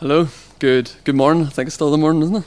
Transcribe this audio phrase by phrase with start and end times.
[0.00, 0.26] Hello,
[0.58, 1.46] good good morning.
[1.46, 2.44] I think it's still the morning, isn't it?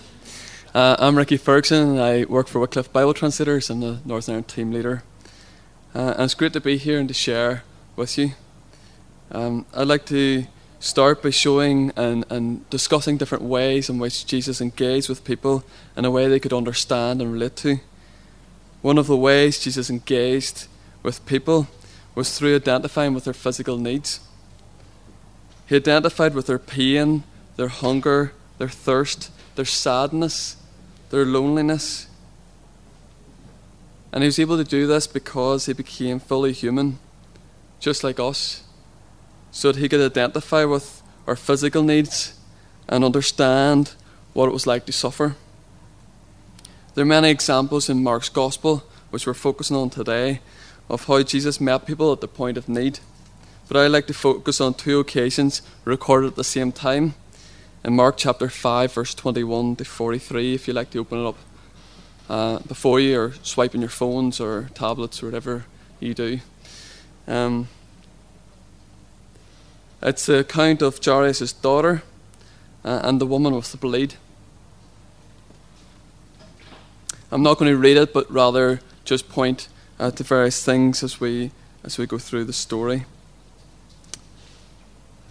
[0.75, 3.69] Uh, I'm Ricky Ferguson I work for Wycliffe Bible Translators.
[3.69, 5.03] I'm the Northern Ireland team leader.
[5.95, 7.63] Uh, and it's great to be here and to share
[7.95, 8.31] with you.
[9.31, 10.45] Um, I'd like to
[10.81, 15.63] start by showing and, and discussing different ways in which Jesus engaged with people
[15.95, 17.79] in a way they could understand and relate to.
[18.81, 20.67] One of the ways Jesus engaged
[21.01, 21.69] with people
[22.13, 24.19] was through identifying with their physical needs.
[25.65, 27.23] He identified with their pain,
[27.57, 30.55] their hunger, their thirst, their sadness,
[31.09, 32.07] their loneliness.
[34.13, 36.99] And he was able to do this because he became fully human,
[37.79, 38.63] just like us,
[39.51, 42.39] so that he could identify with our physical needs
[42.87, 43.93] and understand
[44.33, 45.35] what it was like to suffer.
[46.93, 50.41] There are many examples in Mark's Gospel, which we're focusing on today,
[50.89, 52.99] of how Jesus met people at the point of need.
[53.67, 57.15] But I like to focus on two occasions recorded at the same time.
[57.87, 61.37] In Mark chapter 5, verse 21 to 43, if you like to open it up
[62.27, 65.63] uh, before you or swiping your phones or tablets or whatever
[66.01, 66.41] you do.
[67.29, 67.69] Um,
[70.03, 72.03] it's the account of Jairus' daughter
[72.83, 74.15] uh, and the woman with the bleed.
[77.31, 81.21] I'm not going to read it, but rather just point uh, to various things as
[81.21, 81.51] we
[81.85, 83.05] as we go through the story.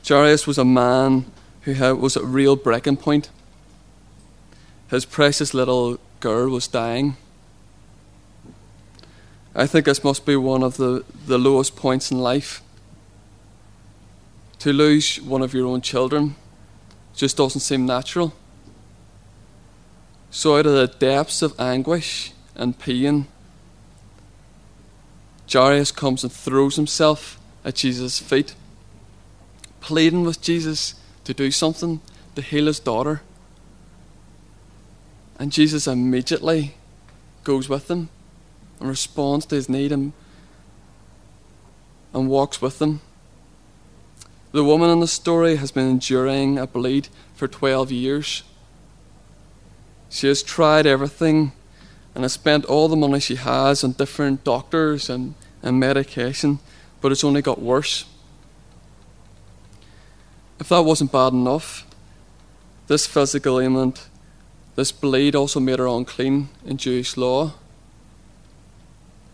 [0.09, 1.27] Jairus was a man
[1.75, 3.31] who was at real breaking point.
[4.91, 7.17] His precious little girl was dying.
[9.55, 12.63] I think this must be one of the, the lowest points in life.
[14.61, 16.37] To lose one of your own children
[17.15, 18.35] just doesn't seem natural.
[20.31, 23.27] So, out of the depths of anguish and pain,
[25.51, 28.55] Jairus comes and throws himself at Jesus' feet
[29.87, 32.01] pleading with Jesus to do something
[32.37, 33.21] to heal his daughter.
[35.39, 36.75] And Jesus immediately
[37.45, 38.09] goes with him
[38.81, 40.13] and responds to his need and,
[42.15, 43.01] and walks with him.
[44.53, 48.43] The woman in the story has been enduring a bleed for 12 years.
[50.09, 51.53] She has tried everything
[52.15, 56.61] and has spent all the money she has on different doctors and, and medication,
[57.01, 58.07] but it's only got worse.
[60.59, 61.87] If that wasn't bad enough,
[62.87, 64.09] this physical ailment,
[64.75, 67.53] this bleed also made her unclean in Jewish law.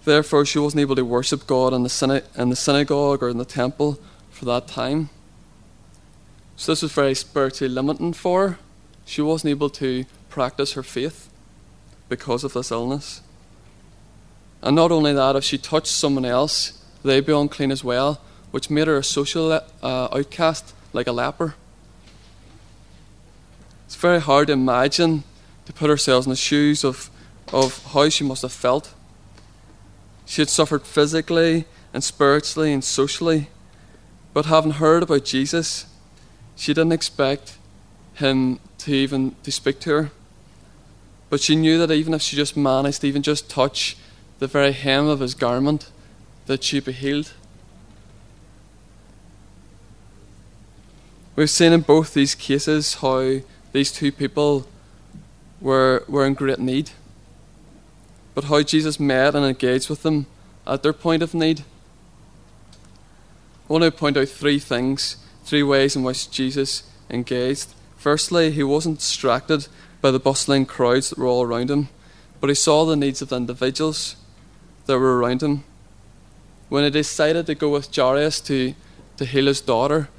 [0.05, 3.39] Therefore, she wasn't able to worship God in the, syna- in the synagogue or in
[3.39, 4.01] the temple
[4.31, 5.11] for that time.
[6.57, 8.59] So, this was very spiritually limiting for her.
[9.05, 11.29] She wasn't able to practice her faith
[12.09, 13.21] because of this illness.
[14.61, 18.71] And not only that, if she touched someone else, they'd be unclean as well, which
[18.71, 21.55] made her a social uh, outcast like a leper.
[23.87, 25.25] It's very hard to imagine
[25.67, 27.11] to put ourselves in the shoes of,
[27.53, 28.95] of how she must have felt.
[30.27, 33.49] She had suffered physically and spiritually and socially,
[34.33, 35.87] but having heard about Jesus,
[36.57, 37.59] she didn't expect
[38.15, 40.11] him to even to speak to her.
[41.31, 43.97] But she knew that even if she just managed to even just touch
[44.39, 45.91] the very hem of his garment,
[46.47, 47.33] that she'd be healed.
[51.35, 53.39] We've seen in both these cases how
[53.73, 54.67] these two people
[55.63, 56.91] were, were in great need,
[58.35, 60.27] but how Jesus met and engaged with them
[60.67, 61.61] at their point of need.
[63.69, 67.69] I want to point out three things, three ways in which Jesus engaged.
[67.97, 69.69] Firstly, he wasn't distracted
[70.03, 71.89] by the bustling crowds that were all around him,
[72.43, 74.17] but he saw the needs of the individuals
[74.85, 75.65] that were around him.
[76.69, 78.75] When he decided to go with Jairus to,
[79.17, 80.11] to heal his daughter,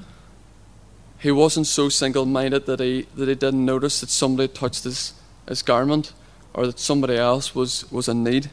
[1.23, 5.13] he wasn't so single minded that he, that he didn't notice that somebody touched his,
[5.47, 6.11] his garment
[6.53, 8.49] or that somebody else was, was in need.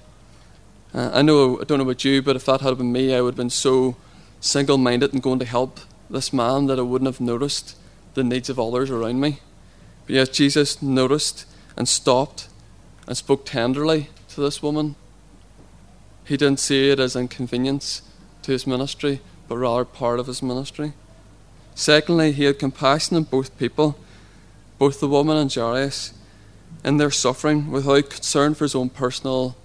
[0.94, 3.22] Uh, I know, I don't know about you, but if that had been me, I
[3.22, 3.96] would have been so
[4.38, 7.76] single minded and going to help this man that I wouldn't have noticed
[8.14, 9.40] the needs of others around me.
[10.06, 11.46] But yet, Jesus noticed
[11.76, 12.48] and stopped
[13.08, 14.94] and spoke tenderly to this woman.
[16.24, 18.02] He didn't see it as inconvenience
[18.42, 20.92] to his ministry, but rather part of his ministry.
[21.80, 23.96] Secondly, he had compassion on both people,
[24.76, 26.12] both the woman and Jairus,
[26.84, 29.56] in their suffering without concern for his own personal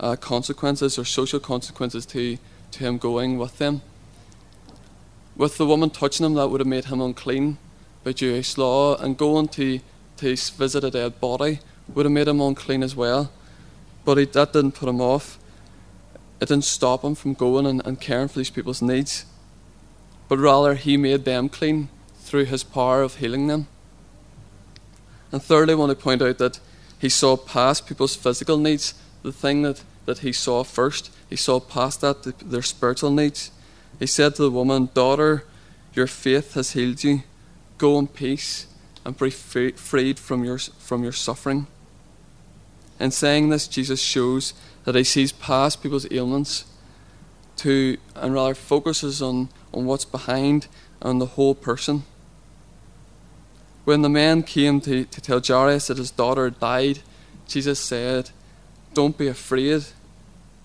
[0.00, 2.38] uh, consequences or social consequences to,
[2.72, 3.82] to him going with them.
[5.36, 7.56] With the woman touching him, that would have made him unclean
[8.02, 9.78] by Jewish law, and going to,
[10.16, 11.60] to visit a dead body
[11.94, 13.30] would have made him unclean as well.
[14.04, 15.38] But he, that didn't put him off.
[16.40, 19.24] It didn't stop him from going and, and caring for these people's needs
[20.30, 21.88] but rather he made them clean
[22.20, 23.66] through his power of healing them.
[25.32, 26.60] And thirdly, I want to point out that
[27.00, 28.94] he saw past people's physical needs,
[29.24, 31.10] the thing that, that he saw first.
[31.28, 33.50] He saw past that, their spiritual needs.
[33.98, 35.46] He said to the woman, Daughter,
[35.94, 37.24] your faith has healed you.
[37.76, 38.68] Go in peace
[39.04, 41.66] and be freed from your, from your suffering.
[43.00, 44.54] In saying this, Jesus shows
[44.84, 46.66] that he sees past people's ailments
[47.60, 50.66] to and rather focuses on, on what's behind
[51.00, 52.04] and the whole person.
[53.84, 57.00] When the man came to, to tell Jairus that his daughter died,
[57.46, 58.30] Jesus said,
[58.94, 59.84] Don't be afraid,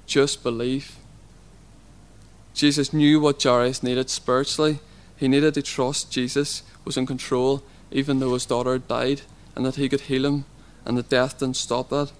[0.06, 0.96] just believe.
[2.54, 4.80] Jesus knew what Jairus needed spiritually.
[5.18, 9.22] He needed to trust Jesus was in control, even though his daughter died,
[9.56, 10.46] and that he could heal him,
[10.86, 12.12] and the death didn't stop that.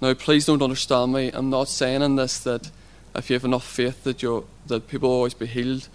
[0.00, 1.30] Now, please don't understand me.
[1.32, 2.70] I'm not saying in this that
[3.14, 5.88] if you have enough faith that you that people will always be healed,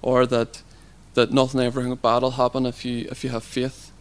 [0.00, 0.62] or that
[1.14, 3.92] that nothing ever bad will happen if you if you have faith.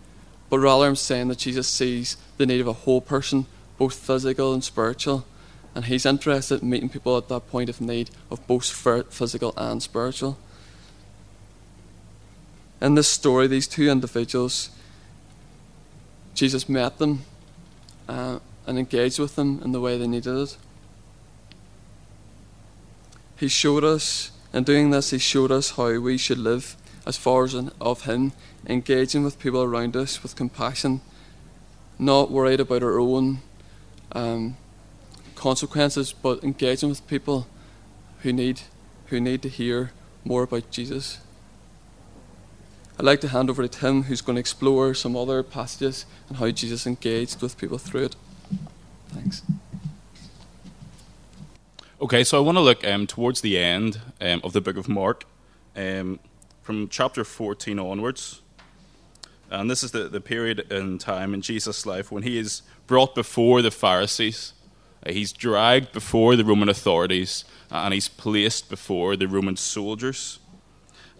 [0.49, 3.45] But rather, I'm saying that Jesus sees the need of a whole person,
[3.77, 5.25] both physical and spiritual,
[5.73, 8.65] and He's interested in meeting people at that point of need of both
[9.09, 10.37] physical and spiritual.
[12.81, 14.69] In this story, these two individuals,
[16.33, 17.21] Jesus met them.
[18.09, 20.57] Uh, and engaged with them in the way they needed it.
[23.41, 26.75] He showed us, in doing this, He showed us how we should live
[27.07, 28.33] as far as of Him,
[28.67, 31.01] engaging with people around us with compassion,
[31.97, 33.39] not worried about our own
[34.11, 34.57] um,
[35.33, 37.47] consequences, but engaging with people
[38.19, 38.61] who need,
[39.07, 39.91] who need to hear
[40.23, 41.17] more about Jesus.
[42.99, 46.37] I'd like to hand over to Tim, who's going to explore some other passages and
[46.37, 48.15] how Jesus engaged with people through it.
[49.09, 49.41] Thanks.
[52.01, 54.89] Okay, so I want to look um, towards the end um, of the book of
[54.89, 55.23] Mark,
[55.75, 56.19] um,
[56.63, 58.41] from chapter 14 onwards.
[59.51, 63.13] And this is the, the period in time in Jesus' life when he is brought
[63.13, 64.53] before the Pharisees.
[65.05, 70.39] Uh, he's dragged before the Roman authorities and he's placed before the Roman soldiers.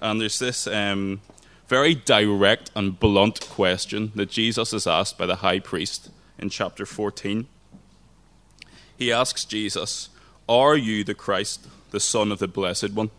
[0.02, 1.22] And there's this um,
[1.68, 6.88] very direct and blunt question that Jesus is asked by the high priest in chapter
[6.88, 7.48] 14
[9.02, 10.10] he asks Jesus,
[10.52, 13.10] Are you the Christ, the Son of the Blessed One?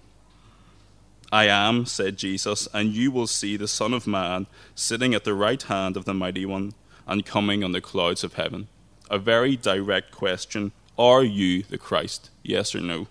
[1.32, 5.32] I am, said Jesus, and you will see the Son of Man sitting at the
[5.32, 6.74] right hand of the Mighty One
[7.06, 8.68] and coming on the clouds of heaven.
[9.10, 12.28] A very direct question Are you the Christ?
[12.42, 13.06] Yes or no?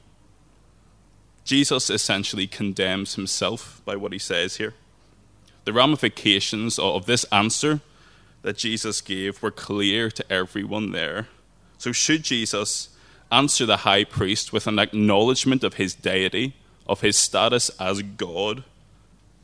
[1.44, 4.76] Jesus essentially condemns himself by what he says here.
[5.66, 7.82] The ramifications of this answer
[8.44, 11.28] that Jesus gave were clear to everyone there.
[11.80, 12.91] So, should Jesus
[13.32, 16.54] answer the high priest with an acknowledgement of his deity,
[16.86, 18.64] of his status as God,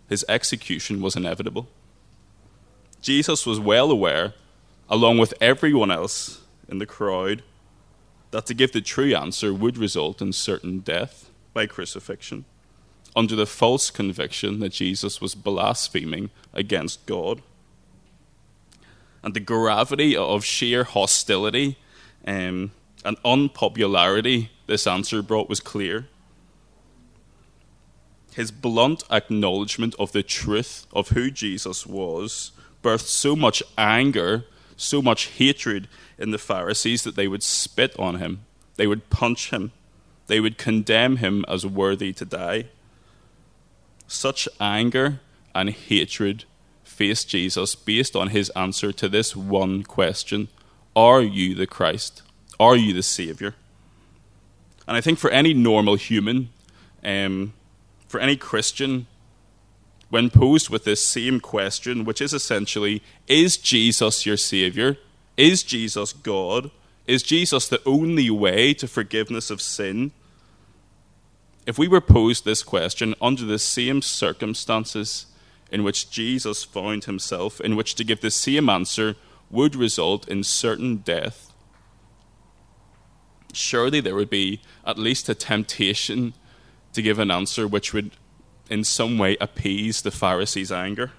[0.10, 1.68] his execution was inevitable.
[3.02, 4.34] Jesus was well aware,
[4.90, 7.44] along with everyone else in the crowd,
[8.32, 12.46] that to give the true answer would result in certain death by crucifixion,
[13.16, 17.42] under the false conviction that Jesus was blaspheming against God.
[19.24, 21.78] And the gravity of sheer hostility
[22.26, 22.72] um,
[23.04, 26.08] and unpopularity this answer brought was clear.
[28.36, 32.52] His blunt acknowledgement of the truth of who Jesus was
[32.84, 35.88] birthed so much anger, so much hatred
[36.18, 39.72] in the Pharisees that they would spit on him, they would punch him,
[40.28, 42.66] they would condemn him as worthy to die.
[44.08, 45.20] Such anger
[45.56, 46.46] and hatred
[46.84, 50.50] faced Jesus based on his answer to this one question
[50.96, 52.24] are you the Christ?
[52.60, 53.56] Are you the Savior?
[54.88, 56.50] And I think for any normal human,
[57.04, 57.54] um,
[58.08, 59.08] for any Christian,
[60.10, 64.98] when posed with this same question, which is essentially, is Jesus your Savior?
[65.36, 66.72] Is Jesus God?
[67.06, 70.12] Is Jesus the only way to forgiveness of sin?
[71.66, 75.26] If we were posed this question under the same circumstances
[75.70, 79.16] in which Jesus found himself, in which to give the same answer
[79.50, 81.47] would result in certain death,
[83.58, 86.34] surely there would be at least a temptation
[86.94, 88.12] to give an answer which would
[88.70, 91.12] in some way appease the Pharisees' anger.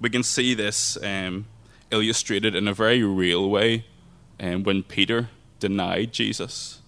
[0.00, 1.46] We can see this um,
[1.90, 3.86] illustrated in a very real way
[4.40, 5.28] um, when Peter
[5.60, 6.80] denied Jesus.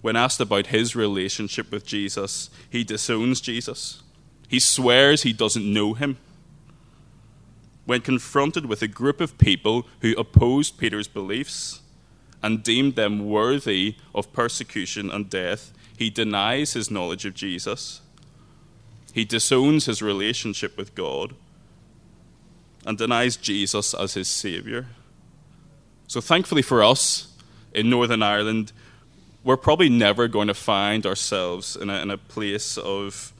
[0.00, 4.02] When asked about his relationship with Jesus, he disowns Jesus.
[4.46, 6.18] He swears he doesn't know him
[7.88, 11.80] when confronted with a group of people who opposed Peter's beliefs
[12.42, 18.02] and deemed them worthy of persecution and death, he denies his knowledge of Jesus.
[19.14, 21.34] he disowns his relationship with God
[22.84, 24.88] and denies Jesus as his Saviour.
[26.08, 27.32] So, thankfully for us
[27.72, 28.70] in Northern Ireland,
[29.42, 33.32] we're probably never going to find ourselves in a, in a place of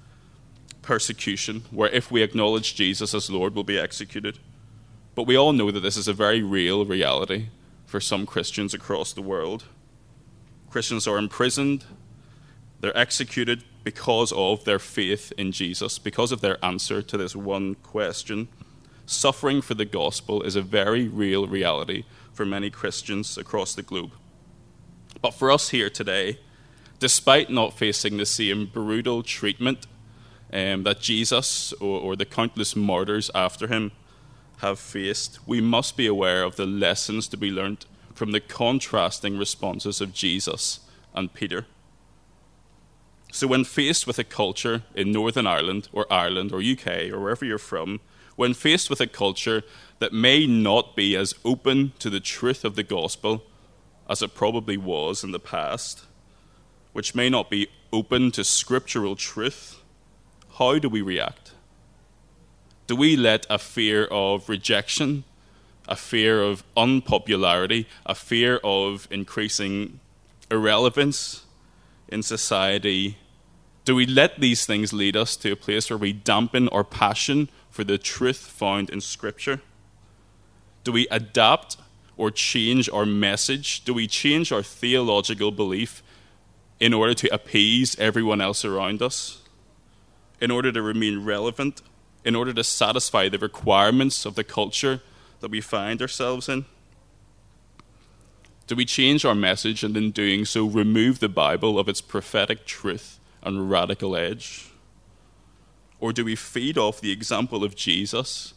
[0.89, 4.39] persecution where if we acknowledge Jesus as Lord, we'll be executed.
[5.15, 7.49] But we all know that this is a very real reality
[7.85, 9.65] for some Christians across the world.
[10.71, 11.85] Christians are imprisoned,
[12.81, 17.75] they're executed because of their faith in Jesus, because of their answer to this one
[17.75, 18.49] question.
[19.05, 24.13] Suffering for the gospel is a very real reality for many Christians across the globe.
[25.21, 26.39] But for us here today,
[26.99, 29.87] despite not facing the same brutal treatment
[30.53, 33.93] um, that Jesus or, or the countless martyrs after him
[34.59, 39.39] have faced, we must be aware of the lessons to be learnt from the contrasting
[39.39, 40.81] responses of Jesus
[41.15, 41.67] and Peter.
[43.31, 47.45] So, when faced with a culture in Northern Ireland or Ireland or UK or wherever
[47.45, 48.01] you're from,
[48.37, 49.63] when faced with a culture
[49.99, 53.45] that may not be as open to the truth of the gospel
[54.09, 56.05] as it probably was in the past,
[56.93, 59.83] which may not be open to scriptural truth,
[60.59, 61.53] how do we react?
[62.87, 65.25] Do we let a fear of rejection,
[65.87, 70.01] a fear of unpopularity, a fear of increasing
[70.51, 71.45] irrelevance
[72.09, 73.19] in society,
[73.85, 77.49] do we let these things lead us to a place where we dampen our passion
[77.71, 79.61] for the truth found in Scripture?
[80.85, 81.77] Do we adapt
[82.17, 83.85] or change our message?
[83.85, 86.03] Do we change our theological belief
[86.81, 89.43] in order to appease everyone else around us?
[90.41, 91.83] In order to remain relevant?
[92.25, 95.01] In order to satisfy the requirements of the culture
[95.41, 96.65] that we find ourselves in?
[98.67, 102.67] Do we change our message and in doing so remove the Bible of its prophetic
[102.67, 104.71] truth and radical edge?
[106.01, 108.55] Or do we feed off the example of Jesus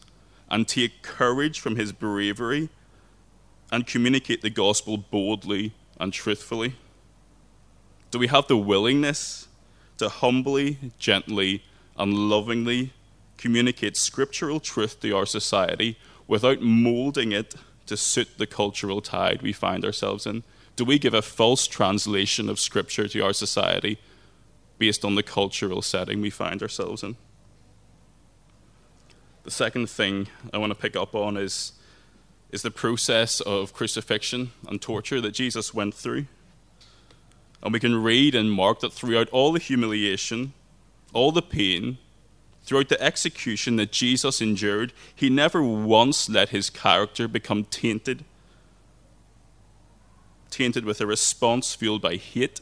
[0.49, 2.69] and take courage from his bravery
[3.71, 6.75] and communicate the gospel boldly and truthfully?
[8.11, 9.47] Do we have the willingness
[9.97, 11.63] to humbly, gently,
[11.97, 12.93] and lovingly
[13.37, 17.55] communicate scriptural truth to our society without molding it
[17.87, 20.43] to suit the cultural tide we find ourselves in?
[20.75, 23.99] Do we give a false translation of Scripture to our society
[24.77, 27.17] based on the cultural setting we find ourselves in?
[29.43, 31.73] The second thing I want to pick up on is,
[32.51, 36.27] is the process of crucifixion and torture that Jesus went through.
[37.61, 40.53] And we can read in Mark that throughout all the humiliation,
[41.13, 41.97] all the pain,
[42.63, 48.23] Throughout the execution that Jesus endured, he never once let his character become tainted,
[50.49, 52.61] tainted with a response fueled by hate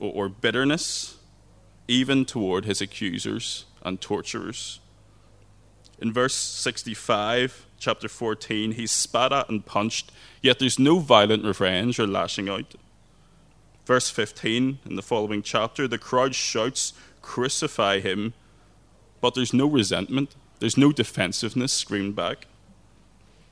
[0.00, 1.16] or, bitterness,
[1.86, 4.80] even toward his accusers and torturers.
[6.00, 10.10] In verse 65, chapter 14, he's spat at and punched,
[10.40, 12.74] yet there's no violent revenge or lashing out.
[13.84, 18.34] Verse 15, in the following chapter, the crowd shouts, Crucify him
[19.20, 22.46] but there's no resentment, there's no defensiveness screamed back.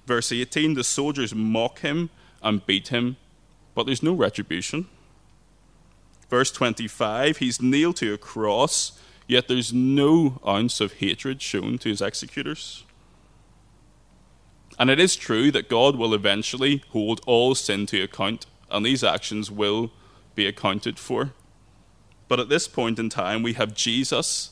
[0.07, 2.11] Verse 18 the soldiers mock him
[2.43, 3.17] and beat him,
[3.75, 4.87] but there's no retribution.
[6.31, 11.91] Verse 25 he's nailed to a cross, yet there's no ounce of hatred shown to
[11.91, 12.85] his executors.
[14.79, 19.03] And it is true that God will eventually hold all sin to account, and these
[19.03, 19.91] actions will
[20.35, 21.33] be accounted for.
[22.29, 24.51] But at this point in time, we have Jesus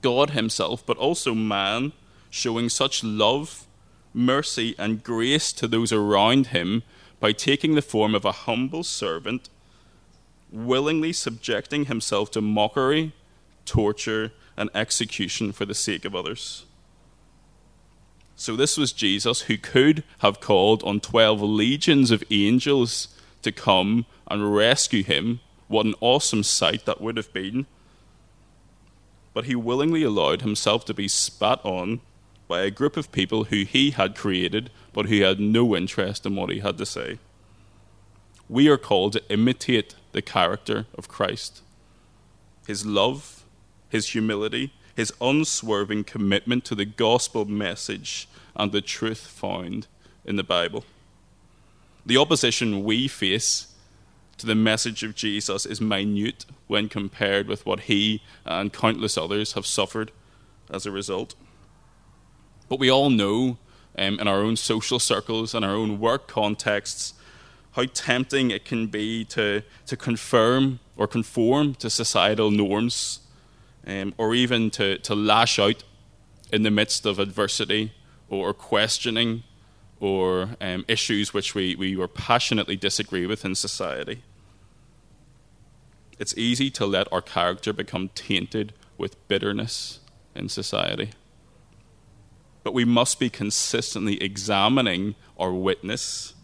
[0.00, 1.92] God Himself, but also man,
[2.28, 3.66] showing such love,
[4.12, 6.82] mercy, and grace to those around Him
[7.20, 9.48] by taking the form of a humble servant,
[10.50, 13.12] willingly subjecting Himself to mockery,
[13.64, 16.66] torture, and execution for the sake of others.
[18.36, 23.08] So, this was Jesus who could have called on 12 legions of angels
[23.42, 25.40] to come and rescue him.
[25.68, 27.66] What an awesome sight that would have been
[29.34, 32.00] but he willingly allowed himself to be spat on
[32.46, 36.36] by a group of people who he had created, but who had no interest in
[36.36, 37.18] what he had to say.
[38.48, 41.60] We are called to imitate the character of Christ
[42.66, 43.44] his love,
[43.90, 49.86] his humility, his unswerving commitment to the gospel message and the truth found
[50.24, 50.82] in the Bible.
[52.06, 53.73] The opposition we face
[54.38, 59.52] to the message of Jesus is minute when compared with what he and countless others
[59.52, 60.10] have suffered
[60.70, 61.34] as a result.
[62.68, 63.58] But we all know
[63.96, 67.14] um, in our own social circles and our own work contexts
[67.72, 73.20] how tempting it can be to, to confirm or conform to societal norms
[73.86, 75.82] um, or even to, to lash out
[76.52, 77.92] in the midst of adversity
[78.28, 79.42] or questioning
[80.04, 84.22] or um, issues which we, we were passionately disagree with in society.
[86.18, 90.00] It's easy to let our character become tainted with bitterness
[90.34, 91.12] in society.
[92.62, 96.34] But we must be consistently examining our witness,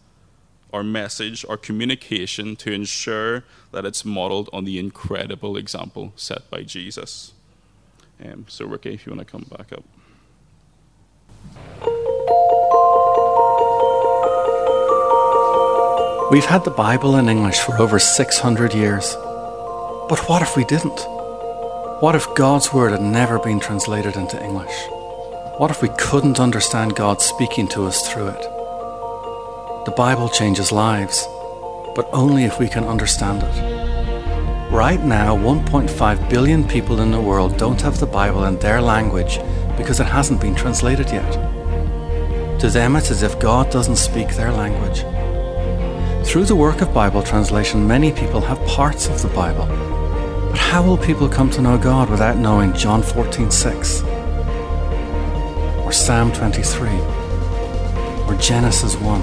[0.72, 6.62] our message, our communication to ensure that it's modeled on the incredible example set by
[6.62, 7.34] Jesus.
[8.24, 9.84] Um, so, Ricky, if you want to come back up.
[16.30, 19.16] We've had the Bible in English for over 600 years.
[20.08, 21.00] But what if we didn't?
[21.98, 24.86] What if God's Word had never been translated into English?
[25.58, 28.42] What if we couldn't understand God speaking to us through it?
[29.86, 31.26] The Bible changes lives,
[31.96, 34.70] but only if we can understand it.
[34.72, 39.40] Right now, 1.5 billion people in the world don't have the Bible in their language
[39.76, 41.32] because it hasn't been translated yet.
[42.60, 45.04] To them, it's as if God doesn't speak their language.
[46.30, 49.66] Through the work of Bible translation, many people have parts of the Bible.
[50.48, 54.04] But how will people come to know God without knowing John 14:6
[55.84, 56.88] or Psalm 23
[58.28, 59.22] or Genesis 1?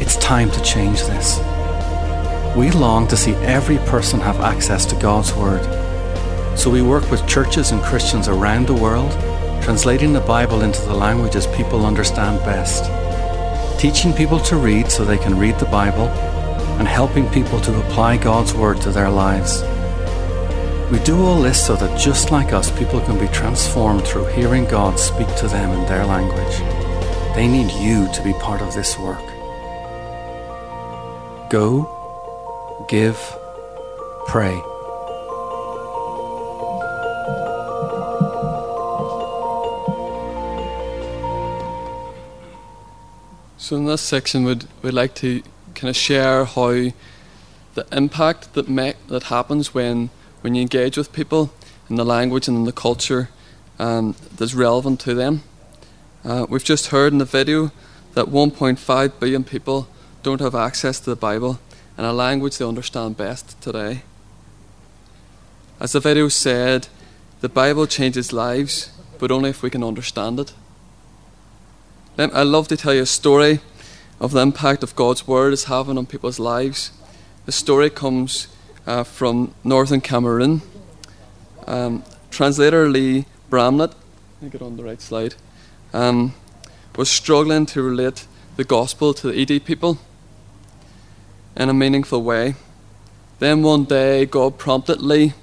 [0.00, 1.38] It's time to change this.
[2.56, 5.68] We long to see every person have access to God's Word.
[6.54, 9.14] So we work with churches and Christians around the world,
[9.60, 12.90] translating the Bible into the languages people understand best
[13.78, 16.08] teaching people to read so they can read the Bible,
[16.78, 19.62] and helping people to apply God's Word to their lives.
[20.90, 24.66] We do all this so that just like us, people can be transformed through hearing
[24.66, 26.58] God speak to them in their language.
[27.34, 29.24] They need you to be part of this work.
[31.50, 31.88] Go,
[32.88, 33.18] give,
[34.26, 34.60] pray.
[43.66, 45.42] So in this section, we'd, we'd like to
[45.74, 46.70] kind of share how
[47.74, 50.10] the impact that make, that happens when,
[50.42, 51.52] when you engage with people
[51.90, 53.28] in the language and in the culture
[53.80, 55.42] um, that's relevant to them.
[56.24, 57.72] Uh, we've just heard in the video
[58.14, 59.88] that 1.5 billion people
[60.22, 61.58] don't have access to the Bible
[61.98, 64.02] in a language they understand best today.
[65.80, 66.86] As the video said,
[67.40, 70.52] the Bible changes lives, but only if we can understand it.
[72.18, 73.60] I love to tell you a story
[74.20, 76.90] of the impact of God's Word is having on people's lives.
[77.44, 78.48] The story comes
[78.86, 80.62] uh, from northern Cameroon.
[81.66, 83.92] Um, translator Lee Bramlett,
[84.48, 85.34] get on the right slide,
[85.92, 86.32] um,
[86.96, 88.26] was struggling to relate
[88.56, 89.98] the gospel to the Hdi people
[91.54, 92.54] in a meaningful way.
[93.40, 95.34] Then one day, God prompted Lee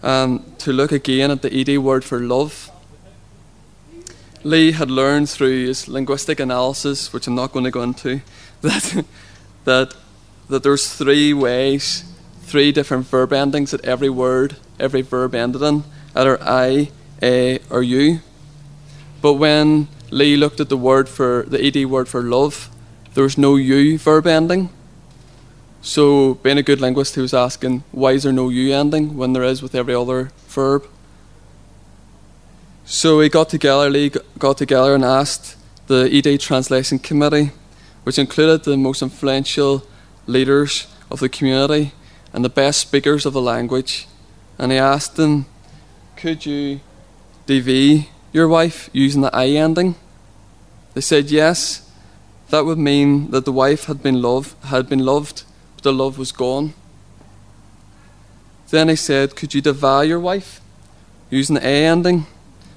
[0.00, 2.70] um, to look again at the Hdi word for love
[4.44, 8.20] Lee had learned through his linguistic analysis, which I'm not going to go into,
[8.60, 9.04] that,
[9.64, 9.94] that,
[10.50, 12.04] that there's three ways,
[12.42, 16.90] three different verb endings that every word, every verb ended in, either I,
[17.22, 18.20] A, or U.
[19.22, 22.68] But when Lee looked at the word for the Hdi word for love,
[23.14, 24.68] there was no U verb ending.
[25.80, 29.32] So, being a good linguist, he was asking, why is there no U ending when
[29.32, 30.86] there is with every other verb?
[32.86, 37.50] So we got together, Lee got together and asked the Hdi Translation Committee,
[38.02, 39.86] which included the most influential
[40.26, 41.92] leaders of the community
[42.34, 44.06] and the best speakers of the language,
[44.58, 45.46] and he asked them,
[46.14, 46.80] Could you
[47.46, 49.94] dvi your wife using the I ending?
[50.92, 51.90] They said yes.
[52.50, 55.44] That would mean that the wife had been loved, had been loved,
[55.76, 56.74] but the love was gone.
[58.68, 60.60] Then he said, Could you dva your wife
[61.30, 62.26] using the A ending?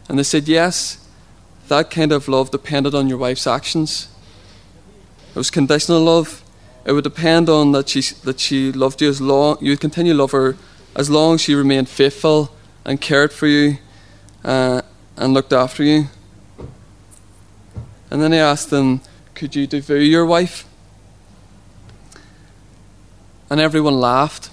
[0.07, 1.05] And they said, Yes,
[1.67, 4.07] that kind of love depended on your wife's actions.
[5.29, 6.43] It was conditional love.
[6.85, 10.13] It would depend on that she, that she loved you as long, you would continue
[10.13, 10.55] to love her
[10.95, 13.77] as long as she remained faithful and cared for you
[14.45, 14.81] uh,
[15.17, 16.05] and looked after you.
[18.09, 19.01] And then he asked them,
[19.35, 20.65] Could you dvu your wife?
[23.49, 24.49] And everyone laughed.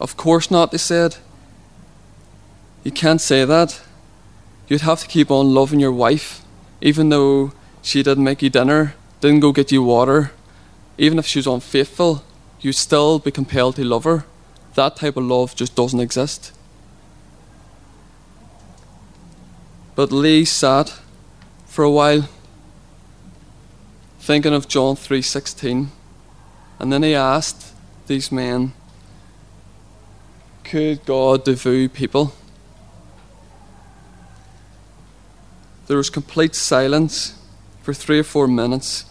[0.00, 1.16] Of course not, they said.
[2.84, 3.83] You can't say that
[4.68, 6.42] you'd have to keep on loving your wife,
[6.80, 10.32] even though she didn't make you dinner, didn't go get you water.
[10.98, 12.22] Even if she was unfaithful,
[12.60, 14.24] you'd still be compelled to love her.
[14.74, 16.52] That type of love just doesn't exist.
[19.94, 20.94] But Lee sat
[21.66, 22.28] for a while
[24.18, 25.88] thinking of John 3:16
[26.78, 27.72] and then he asked
[28.06, 28.72] these men
[30.64, 32.32] could God dvu people?
[35.86, 37.38] There was complete silence
[37.82, 39.04] for three or four minutes.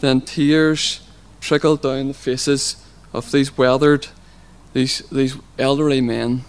[0.00, 1.00] Then tears
[1.40, 2.76] trickled down the faces
[3.12, 4.08] of these weathered,
[4.72, 6.44] these, these elderly men.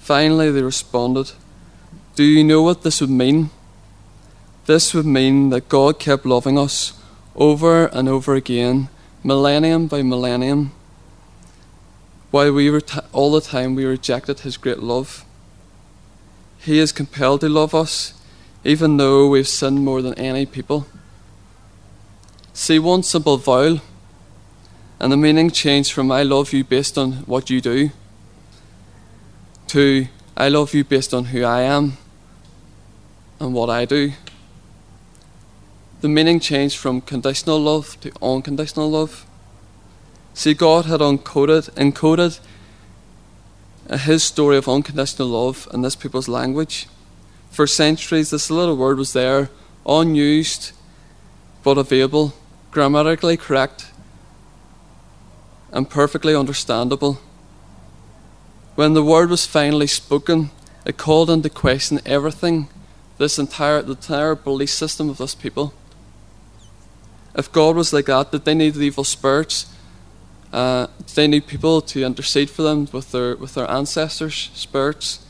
[0.00, 1.32] Finally, they responded,
[2.16, 3.50] Do you know what this would mean?
[4.66, 6.92] This would mean that God kept loving us
[7.36, 8.88] over and over again,
[9.22, 10.72] millennium by millennium,
[12.30, 15.24] while we were t- all the time we rejected His great love.
[16.62, 18.14] He is compelled to love us,
[18.64, 20.86] even though we've sinned more than any people.
[22.52, 23.80] See one simple vowel,
[24.98, 27.90] and the meaning changed from I love you based on what you do
[29.68, 31.96] to I love you based on who I am
[33.38, 34.12] and what I do.
[36.00, 39.26] The meaning changed from conditional love to unconditional love.
[40.34, 42.40] See, God had uncoded, encoded
[43.98, 46.86] his story of unconditional love in this people's language.
[47.50, 49.50] For centuries, this little word was there,
[49.86, 50.72] unused
[51.62, 52.32] but available,
[52.70, 53.86] grammatically correct,
[55.72, 57.20] and perfectly understandable.
[58.76, 60.50] When the word was finally spoken,
[60.86, 62.68] it called into question everything,
[63.18, 65.74] this entire the entire belief system of this people.
[67.34, 69.69] If God was like that, did they need evil spirits?
[70.52, 75.24] Uh, they need people to intercede for them with their with their ancestors' spirits?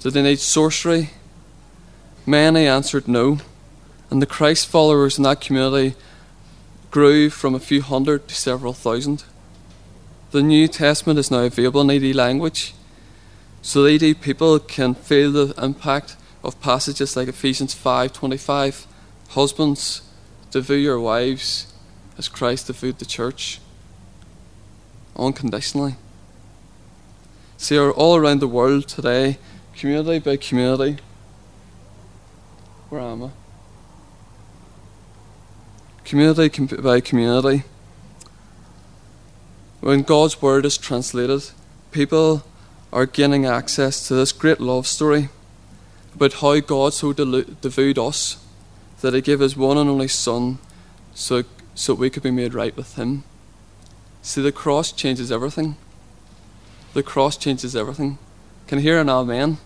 [0.00, 1.10] Did they need sorcery?
[2.24, 3.38] Many answered no,
[4.10, 5.94] and the Christ followers in that community
[6.90, 9.24] grew from a few hundred to several thousand.
[10.30, 12.74] The New Testament is now available in Hdi language,
[13.62, 18.86] so Hdi people can feel the impact of passages like Ephesians 5:25,
[19.30, 20.02] husbands,
[20.50, 21.66] devote your wives
[22.18, 23.60] as Christ devoured the church,
[25.18, 25.96] unconditionally.
[27.56, 29.38] See, all around the world today,
[29.74, 30.98] community by community,
[32.88, 33.30] where am I?
[36.04, 37.64] Community by community.
[39.80, 41.50] When God's word is translated,
[41.90, 42.44] people
[42.92, 45.28] are gaining access to this great love story
[46.14, 48.38] about how God so devoted us
[49.00, 50.58] that He gave His one and only Son
[51.14, 53.24] so, so we could be made right with Him.
[54.26, 55.76] See, the cross changes everything.
[56.94, 58.18] The cross changes everything.
[58.66, 59.58] Can I hear an amen?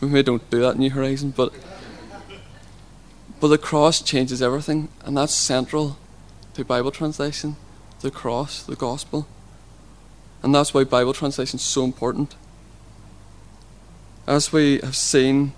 [0.00, 1.52] We may don't do that in New Horizon, but
[3.40, 5.98] but the cross changes everything, and that's central
[6.54, 7.56] to Bible translation.
[8.02, 9.26] The cross, the gospel.
[10.40, 12.36] And that's why Bible translation is so important.
[14.28, 15.54] As we have seen,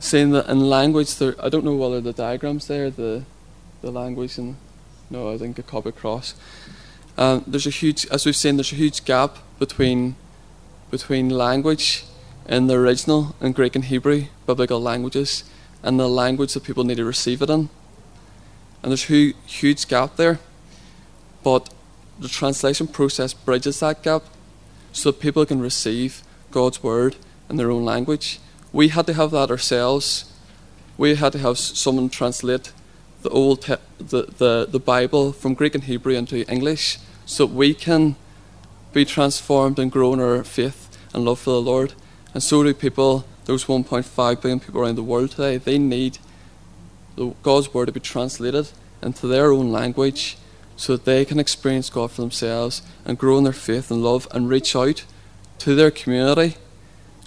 [0.00, 3.22] seen that in language there I don't know whether the diagrams there, the
[3.82, 4.56] the language and
[5.10, 6.34] no, I think a copy across.
[7.18, 10.16] Um, there's a huge as we've seen there's a huge gap between
[10.90, 12.04] between language
[12.48, 15.44] in the original in Greek and Hebrew biblical languages
[15.82, 17.68] and the language that people need to receive it in.
[18.82, 20.38] And there's a huge gap there.
[21.42, 21.70] But
[22.18, 24.22] the translation process bridges that gap
[24.92, 27.16] so that people can receive God's word
[27.48, 28.40] in their own language.
[28.72, 30.30] We had to have that ourselves.
[30.96, 32.72] We had to have someone translate
[33.22, 38.16] the old the, the, the Bible from Greek and Hebrew into English so we can
[38.92, 41.94] be transformed and grow in our faith and love for the Lord.
[42.34, 46.18] And so do people, those 1.5 billion people around the world today, they need
[47.42, 48.70] God's word to be translated
[49.02, 50.38] into their own language
[50.76, 54.26] so that they can experience God for themselves and grow in their faith and love
[54.30, 55.04] and reach out
[55.58, 56.56] to their community,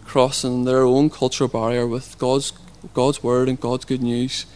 [0.05, 2.51] crossing their own cultural barrier with God's,
[2.93, 4.47] God's word and God's good news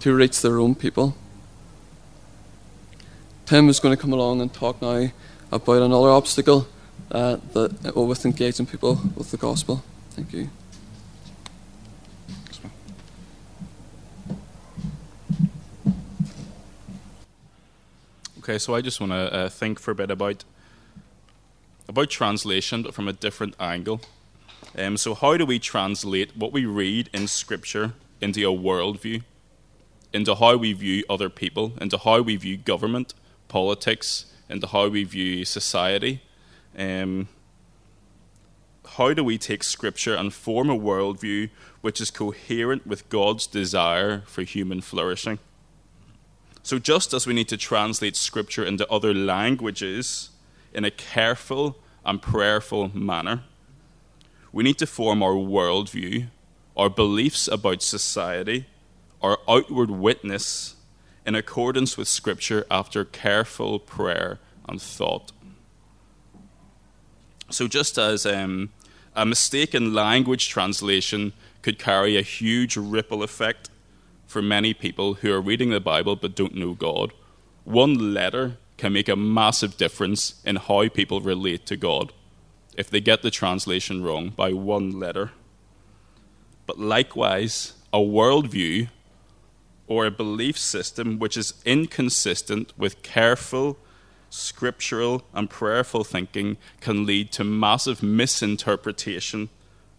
[0.00, 1.16] to reach their own people.
[3.46, 5.08] Tim is going to come along and talk now
[5.52, 6.66] about another obstacle
[7.10, 9.84] uh, that, with engaging people with the gospel.
[10.10, 10.50] Thank you.
[18.38, 20.44] Okay, so I just want to uh, think for a bit about
[21.88, 24.00] about translation, but from a different angle.
[24.76, 29.22] Um, so, how do we translate what we read in Scripture into a worldview,
[30.12, 33.14] into how we view other people, into how we view government,
[33.48, 36.22] politics, into how we view society?
[36.78, 37.28] Um,
[38.96, 44.22] how do we take Scripture and form a worldview which is coherent with God's desire
[44.26, 45.38] for human flourishing?
[46.62, 50.30] So, just as we need to translate Scripture into other languages
[50.72, 53.42] in a careful and prayerful manner,
[54.52, 56.28] we need to form our worldview,
[56.76, 58.66] our beliefs about society,
[59.22, 60.76] our outward witness
[61.26, 65.32] in accordance with Scripture after careful prayer and thought.
[67.50, 68.70] So, just as um,
[69.14, 73.70] a mistaken language translation could carry a huge ripple effect
[74.26, 77.12] for many people who are reading the Bible but don't know God,
[77.64, 82.12] one letter can make a massive difference in how people relate to God
[82.76, 85.32] if they get the translation wrong by one letter.
[86.66, 88.88] But likewise, a worldview
[89.88, 93.78] or a belief system which is inconsistent with careful,
[94.30, 99.48] scriptural, and prayerful thinking can lead to massive misinterpretation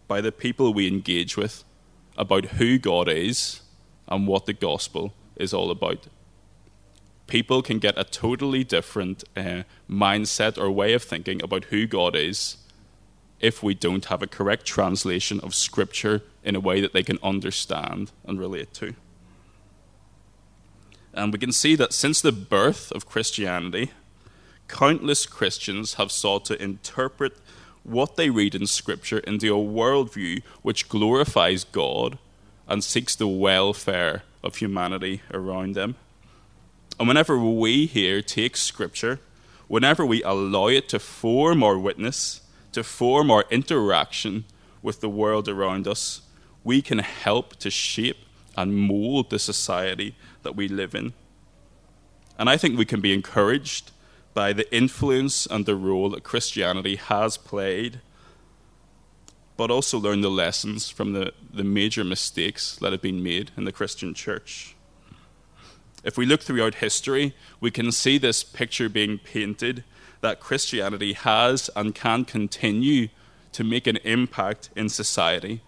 [0.08, 1.64] by the people we engage with
[2.18, 3.62] about who God is
[4.08, 6.08] and what the gospel is all about.
[7.28, 12.16] People can get a totally different uh, mindset or way of thinking about who God
[12.16, 12.58] is
[13.40, 17.20] if we don't have a correct translation of Scripture in a way that they can
[17.22, 18.96] understand and relate to.
[21.18, 23.90] And we can see that since the birth of Christianity,
[24.68, 27.36] countless Christians have sought to interpret
[27.82, 32.20] what they read in Scripture into a worldview which glorifies God
[32.68, 35.96] and seeks the welfare of humanity around them.
[37.00, 39.20] And whenever we here take Scripture,
[39.68, 42.42] whenever we allow it to form our witness,
[42.74, 44.46] to form our interaction
[44.84, 46.22] with the world around us,
[46.64, 48.18] we can help to shape
[48.56, 50.16] and mold the society
[50.48, 51.12] that we live in.
[52.40, 53.92] And I think we can be encouraged
[54.34, 58.00] by the influence and the role that Christianity has played,
[59.58, 63.66] but also learn the lessons from the, the major mistakes that have been made in
[63.66, 64.74] the Christian church.
[66.06, 69.84] If we look throughout history, we can see this picture being painted
[70.22, 73.10] that Christianity has and can continue
[73.52, 75.60] to make an impact in society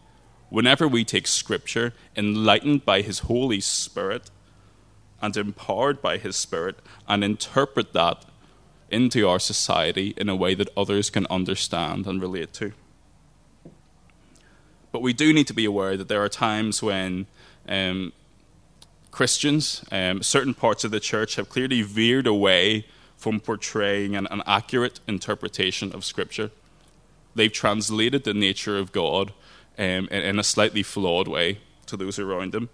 [0.50, 4.32] whenever we take Scripture, enlightened by His Holy Spirit
[5.22, 8.26] and empowered by His Spirit, and interpret that
[8.92, 12.74] into our society in a way that others can understand and relate to.
[14.92, 17.28] But we do need to be aware that there are times when
[17.68, 18.12] um,
[19.12, 24.42] Christians, um, certain parts of the church, have clearly veered away from portraying an, an
[24.46, 26.52] accurate interpretation of Scripture.
[27.36, 29.34] They've translated the nature of God
[29.78, 32.70] um, in, in a slightly flawed way to those around them.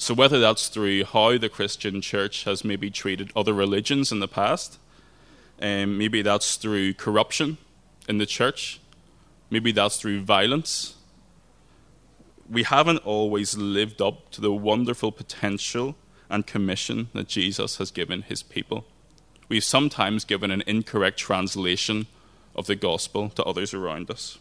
[0.00, 4.28] So, whether that's through how the Christian church has maybe treated other religions in the
[4.28, 4.78] past,
[5.60, 7.58] um, maybe that's through corruption
[8.08, 8.80] in the church,
[9.50, 10.94] maybe that's through violence.
[12.48, 15.96] We haven't always lived up to the wonderful potential
[16.30, 18.86] and commission that Jesus has given his people.
[19.48, 22.06] We've sometimes given an incorrect translation
[22.54, 24.38] of the gospel to others around us.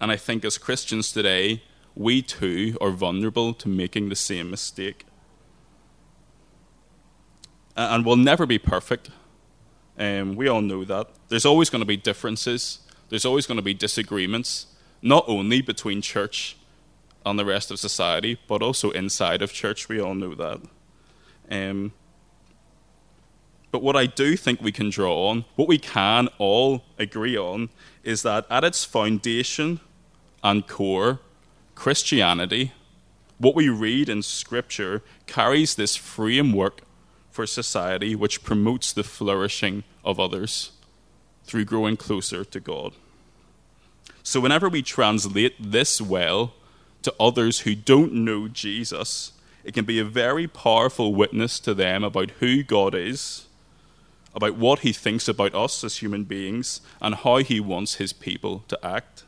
[0.00, 1.62] And I think as Christians today,
[1.94, 5.04] we too are vulnerable to making the same mistake.
[7.76, 9.10] And we'll never be perfect.
[9.98, 11.08] Um, we all know that.
[11.28, 14.66] There's always going to be differences, there's always going to be disagreements,
[15.02, 16.56] not only between church
[17.26, 19.88] and the rest of society, but also inside of church.
[19.88, 20.60] We all know that.
[21.50, 21.92] Um,
[23.70, 27.70] but what I do think we can draw on, what we can all agree on,
[28.02, 29.80] is that at its foundation,
[30.42, 31.20] and core,
[31.74, 32.72] Christianity,
[33.38, 36.82] what we read in Scripture, carries this framework
[37.30, 40.72] for society which promotes the flourishing of others
[41.44, 42.92] through growing closer to God.
[44.22, 46.54] So, whenever we translate this well
[47.02, 49.32] to others who don't know Jesus,
[49.64, 53.46] it can be a very powerful witness to them about who God is,
[54.34, 58.64] about what He thinks about us as human beings, and how He wants His people
[58.68, 59.24] to act.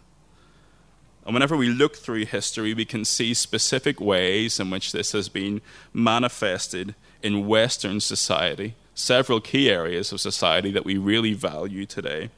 [1.24, 5.28] And whenever we look through history, we can see specific ways in which this has
[5.28, 12.30] been manifested in Western society, several key areas of society that we really value today.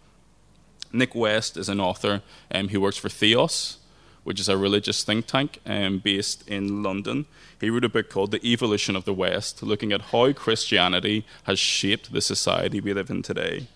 [0.93, 2.23] Nick West is an author
[2.53, 3.79] um, who works for Theos,
[4.23, 7.27] which is a religious think tank um, based in London.
[7.61, 11.59] He wrote a book called The Evolution of the West, looking at how Christianity has
[11.59, 13.67] shaped the society we live in today.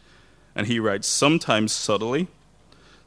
[0.54, 2.28] And he writes, sometimes subtly,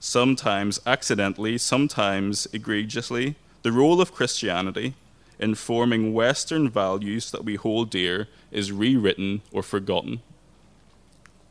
[0.04, 4.96] sometimes accidentally, sometimes egregiously, the role of Christianity
[5.40, 10.22] in forming Western values that we hold dear is rewritten or forgotten.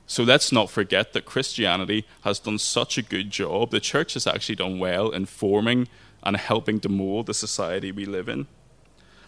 [0.07, 3.71] So let's not forget that Christianity has done such a good job.
[3.71, 5.89] The church has actually done well in forming
[6.23, 8.47] and helping to mold the society we live in.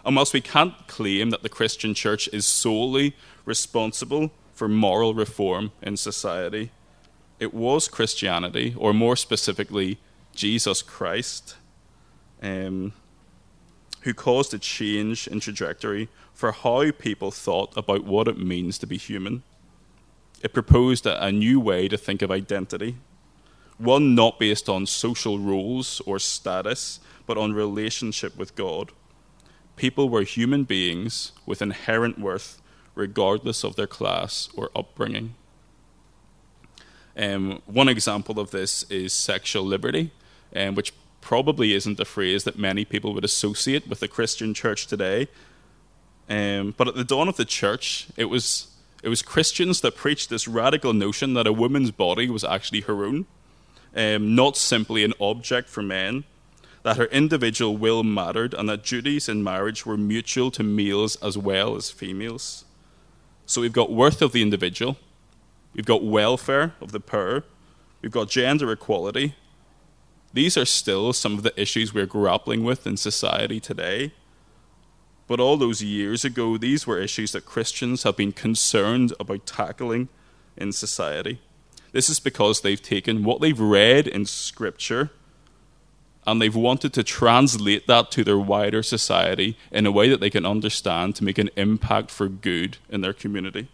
[0.04, 5.72] And whilst we can't claim that the Christian church is solely responsible for moral reform
[5.80, 6.70] in society,
[7.38, 9.99] it was Christianity, or more specifically,
[10.35, 11.57] Jesus Christ,
[12.42, 12.92] um,
[14.03, 18.87] who caused a change in trajectory for how people thought about what it means to
[18.87, 19.42] be human.
[20.42, 22.97] It proposed a, a new way to think of identity,
[23.79, 28.92] one not based on social roles or status, but on relationship with God.
[29.77, 32.61] People were human beings with inherent worth,
[32.94, 35.35] regardless of their class or upbringing.
[37.16, 40.11] Um, one example of this is sexual liberty,
[40.55, 44.87] um, which probably isn't a phrase that many people would associate with the Christian church
[44.87, 45.29] today.
[46.29, 48.68] Um, but at the dawn of the church, it was
[49.03, 53.05] it was Christians that preached this radical notion that a woman's body was actually her
[53.05, 53.27] own,
[53.94, 56.24] um, not simply an object for men,
[56.85, 61.37] that her individual will mattered, and that duties in marriage were mutual to males as
[61.37, 62.64] well as females.
[63.44, 64.96] So we've got worth of the individual,
[65.74, 67.44] we've got welfare of the poor,
[68.00, 69.34] we've got gender equality.
[70.32, 74.12] These are still some of the issues we're grappling with in society today.
[75.26, 80.08] But all those years ago, these were issues that Christians have been concerned about tackling
[80.56, 81.40] in society.
[81.92, 85.10] This is because they've taken what they've read in Scripture
[86.26, 90.30] and they've wanted to translate that to their wider society in a way that they
[90.30, 93.68] can understand to make an impact for good in their community.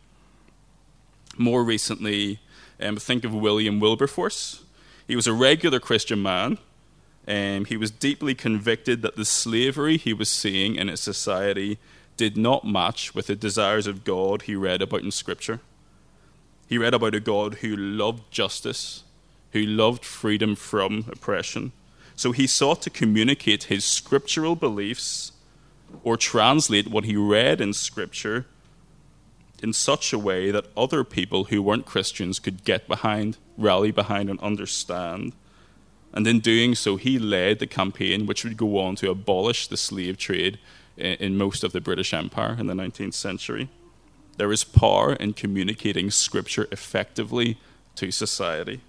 [1.40, 2.38] More recently,
[2.80, 4.62] um, think of William Wilberforce.
[5.08, 6.58] He was a regular Christian man
[7.28, 11.78] um, he was deeply convicted that the slavery he was seeing in his society
[12.16, 15.60] did not match with the desires of God he read about in Scripture.
[16.66, 19.04] He read about a God who loved justice,
[19.52, 21.72] who loved freedom from oppression.
[22.16, 25.32] So he sought to communicate his scriptural beliefs
[26.04, 28.46] or translate what he read in Scripture
[29.62, 34.30] in such a way that other people who weren't Christians could get behind, rally behind,
[34.30, 35.32] and understand.
[36.12, 39.76] And in doing so, he led the campaign which would go on to abolish the
[39.76, 40.58] slave trade
[40.96, 43.68] in most of the British Empire in the 19th century.
[44.36, 47.58] There is power in communicating scripture effectively
[47.96, 48.80] to society.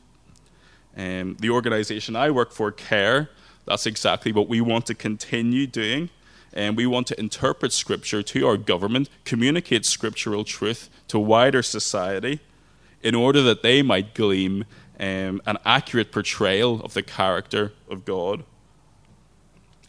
[0.95, 3.29] Um, the organization I work for, CARE,
[3.65, 6.09] that's exactly what we want to continue doing.
[6.53, 12.39] And we want to interpret scripture to our government, communicate scriptural truth to wider society
[13.01, 14.65] in order that they might glean
[14.99, 18.43] um, an accurate portrayal of the character of God.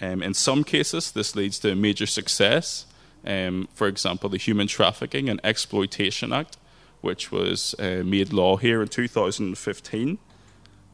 [0.01, 2.87] Um, in some cases, this leads to major success.
[3.25, 6.57] Um, for example, the Human Trafficking and Exploitation Act,
[7.03, 10.19] which was uh, made law here in 2015.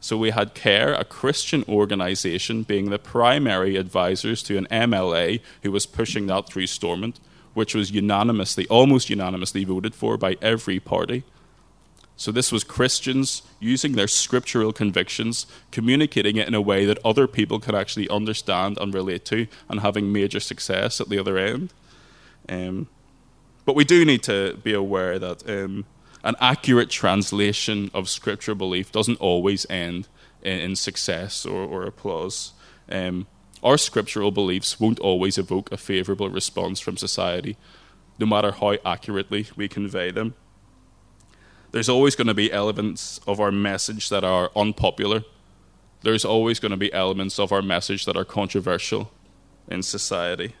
[0.01, 5.71] So we had CARE, a Christian organization, being the primary advisors to an MLA who
[5.71, 7.19] was pushing that through Stormont,
[7.53, 11.23] which was unanimously, almost unanimously voted for by every party.
[12.15, 17.27] So, this was Christians using their scriptural convictions, communicating it in a way that other
[17.27, 21.73] people could actually understand and relate to, and having major success at the other end.
[22.49, 22.87] Um,
[23.65, 25.85] but we do need to be aware that um,
[26.23, 30.07] an accurate translation of scriptural belief doesn't always end
[30.41, 32.53] in, in success or, or applause.
[32.89, 33.27] Um,
[33.63, 37.57] our scriptural beliefs won't always evoke a favourable response from society,
[38.17, 40.33] no matter how accurately we convey them
[41.71, 45.23] there's always going to be elements of our message that are unpopular.
[46.01, 49.11] There's always going to be elements of our message that are controversial
[49.67, 50.55] in society.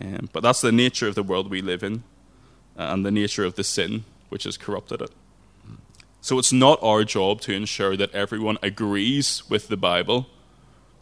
[0.00, 2.04] Um, but that's the nature of the world we live in
[2.76, 5.10] and the nature of the sin which has corrupted it.
[6.22, 10.26] So it's not our job to ensure that everyone agrees with the Bible,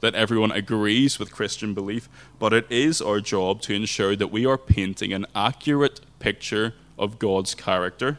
[0.01, 2.09] that everyone agrees with Christian belief,
[2.41, 7.21] but it is our job to ensure that we are painting an accurate picture of
[7.21, 8.19] God's character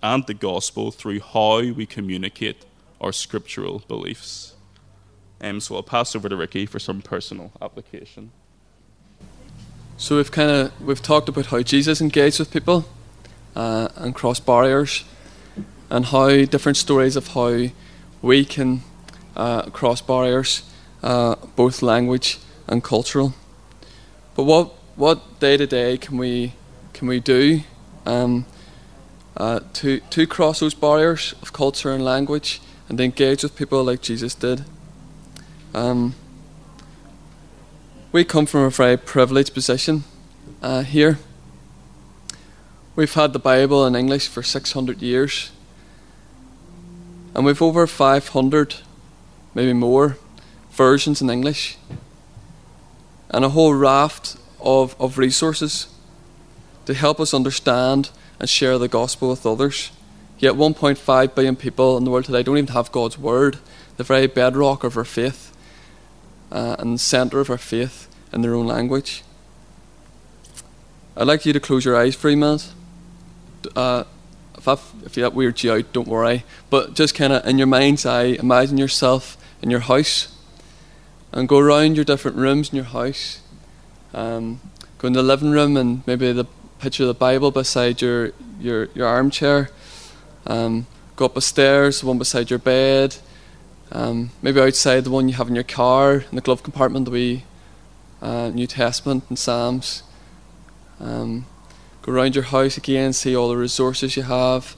[0.00, 2.64] and the gospel through how we communicate
[3.00, 4.54] our scriptural beliefs.
[5.40, 8.30] Um, so I'll pass over to Ricky for some personal application.
[9.96, 12.86] So we've kind of we've talked about how Jesus engaged with people
[13.54, 15.04] uh, and cross barriers,
[15.88, 17.66] and how different stories of how
[18.22, 18.82] we can
[19.36, 20.62] uh, cross barriers,
[21.02, 23.34] uh, both language and cultural.
[24.34, 26.54] But what what day to day can we
[26.92, 27.62] can we do?
[28.06, 28.46] Um,
[29.36, 34.02] uh, to, to cross those barriers of culture and language and engage with people like
[34.02, 34.64] Jesus did.
[35.72, 36.14] Um,
[38.12, 40.04] we come from a very privileged position
[40.62, 41.18] uh, here.
[42.96, 45.52] We've had the Bible in English for 600 years,
[47.34, 48.74] and we've over 500,
[49.54, 50.18] maybe more,
[50.72, 51.78] versions in English,
[53.30, 55.86] and a whole raft of, of resources
[56.86, 58.10] to help us understand
[58.40, 59.92] and share the gospel with others.
[60.40, 63.58] Yet 1.5 billion people in the world today don't even have God's word,
[63.98, 65.56] the very bedrock of our faith
[66.50, 69.22] uh, and centre of our faith, in their own language.
[71.16, 72.72] I'd like you to close your eyes for a minute.
[73.76, 74.04] Uh,
[74.56, 76.44] if, I've, if that weirds you out, don't worry.
[76.68, 80.36] But just kind of in your mind's eye, imagine yourself in your house
[81.32, 83.40] and go around your different rooms in your house.
[84.12, 84.60] Um,
[84.98, 86.46] go in the living room and maybe the
[86.78, 89.70] picture of the Bible beside your, your, your armchair.
[90.46, 90.86] Um,
[91.16, 93.16] go up the stairs, the one beside your bed.
[93.92, 97.10] Um, maybe outside the one you have in your car, in the glove compartment, the
[97.10, 97.44] wee
[98.22, 100.02] uh, New Testament and Psalms.
[101.00, 101.46] Um,
[102.02, 104.76] go around your house again, see all the resources you have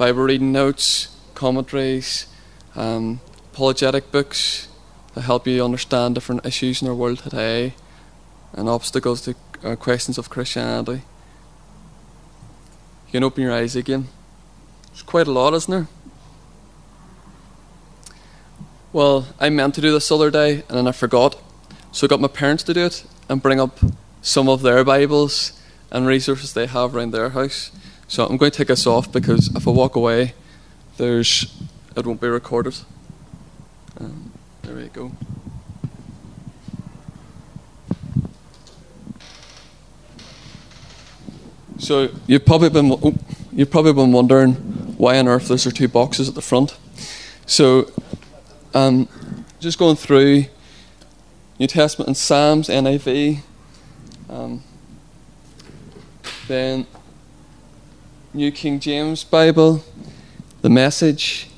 [0.00, 2.26] Bible reading notes, commentaries,
[2.74, 3.20] um,
[3.52, 4.66] apologetic books
[5.12, 7.74] that help you understand different issues in our world today
[8.54, 11.02] and obstacles to uh, questions of Christianity.
[13.06, 14.08] You can open your eyes again.
[14.86, 15.88] There's quite a lot, isn't there?
[18.94, 21.38] Well, I meant to do this other day and then I forgot.
[21.92, 23.80] So I got my parents to do it and bring up
[24.22, 25.59] some of their Bibles
[25.90, 27.70] and resources they have around their house.
[28.08, 30.34] So I'm going to take us off because if I walk away,
[30.96, 31.56] there's
[31.96, 32.76] it won't be recorded.
[33.98, 34.32] Um,
[34.62, 35.12] there we go.
[41.78, 43.14] So you've probably been oh,
[43.52, 44.54] you've probably been wondering
[44.96, 46.76] why on earth there's two boxes at the front.
[47.46, 47.90] So
[48.74, 49.08] um,
[49.60, 50.44] just going through
[51.58, 53.40] New Testament and Psalms, NIV.
[54.28, 54.62] Um,
[56.50, 56.84] then
[58.34, 59.84] New King James Bible,
[60.62, 61.48] the Message,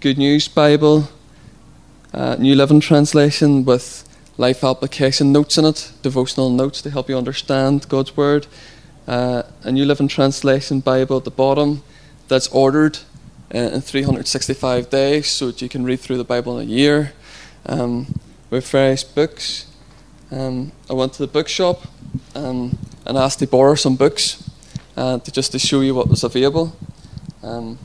[0.00, 1.08] Good News Bible,
[2.12, 4.02] uh, New Living Translation with
[4.36, 8.48] life application notes in it, devotional notes to help you understand God's Word,
[9.06, 11.84] uh, a New Living Translation Bible at the bottom
[12.26, 12.98] that's ordered
[13.54, 17.12] uh, in 365 days so that you can read through the Bible in a year
[17.66, 18.18] um,
[18.50, 19.70] with various books.
[20.32, 21.82] Um, I went to the bookshop
[22.34, 24.48] um, and asked to borrow some books
[24.96, 26.76] uh, to just to show you what was available.
[27.42, 27.78] Um,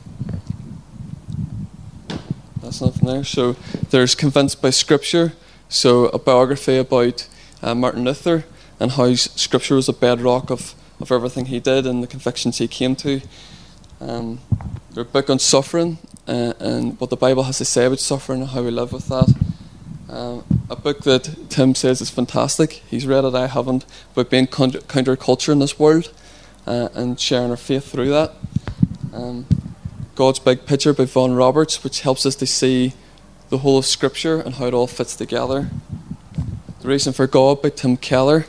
[2.62, 3.24] that's nothing there.
[3.24, 3.52] So
[3.90, 5.32] there's Convinced by Scripture,
[5.68, 7.26] so a biography about
[7.62, 8.44] uh, Martin Luther
[8.78, 12.68] and how Scripture was a bedrock of, of everything he did and the convictions he
[12.68, 13.20] came to.
[14.00, 14.40] Um,
[14.92, 18.40] there's a book on suffering uh, and what the Bible has to say about suffering
[18.40, 19.34] and how we live with that.
[20.10, 22.82] Um, a book that Tim says is fantastic.
[22.90, 26.12] He's read it, I haven't, but being counter- counterculture in this world
[26.66, 28.32] uh, and sharing our faith through that.
[29.12, 29.46] Um,
[30.16, 32.94] God's Big Picture by Vaughan Roberts, which helps us to see
[33.50, 35.70] the whole of Scripture and how it all fits together.
[36.80, 38.46] The Reason for God by Tim Keller,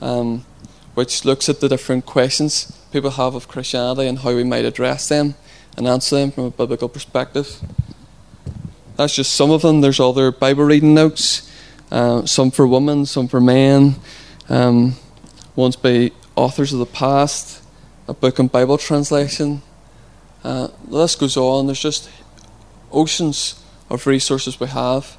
[0.00, 0.46] um,
[0.94, 5.08] which looks at the different questions people have of Christianity and how we might address
[5.08, 5.34] them
[5.76, 7.60] and answer them from a biblical perspective.
[8.98, 9.80] That's just some of them.
[9.80, 11.48] There's other Bible reading notes,
[11.92, 13.94] uh, some for women, some for men,
[14.48, 14.96] um,
[15.54, 17.62] ones by authors of the past,
[18.08, 19.62] a book on Bible translation.
[20.42, 21.66] Uh, the list goes on.
[21.66, 22.10] There's just
[22.90, 25.16] oceans of resources we have.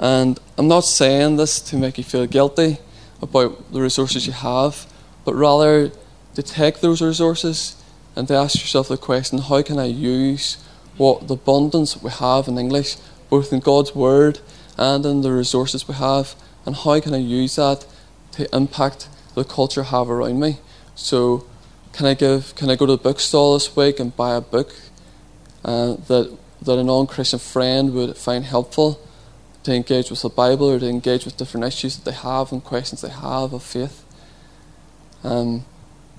[0.00, 2.78] And I'm not saying this to make you feel guilty
[3.22, 4.84] about the resources you have,
[5.24, 5.92] but rather
[6.34, 7.80] to take those resources
[8.16, 10.56] and to ask yourself the question how can I use
[10.96, 12.96] what the abundance we have in English,
[13.30, 14.40] both in God's Word
[14.76, 16.34] and in the resources we have,
[16.64, 17.86] and how can I use that
[18.32, 20.58] to impact the culture I have around me.
[20.94, 21.46] So,
[21.92, 22.54] can I give?
[22.56, 24.74] Can I go to the bookstall this week and buy a book
[25.64, 29.00] uh, that that a non-Christian friend would find helpful
[29.62, 32.64] to engage with the Bible or to engage with different issues that they have and
[32.64, 34.04] questions they have of faith?
[35.22, 35.64] Um,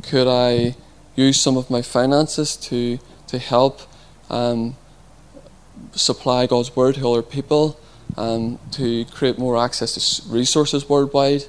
[0.03, 0.75] could I
[1.15, 3.81] use some of my finances to to help
[4.29, 4.75] um,
[5.93, 7.79] supply God's word to other people,
[8.17, 11.45] um, to create more access to resources worldwide?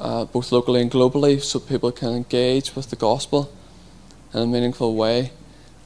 [0.00, 3.52] uh, both locally and globally, so people can engage with the gospel
[4.34, 5.32] in a meaningful way.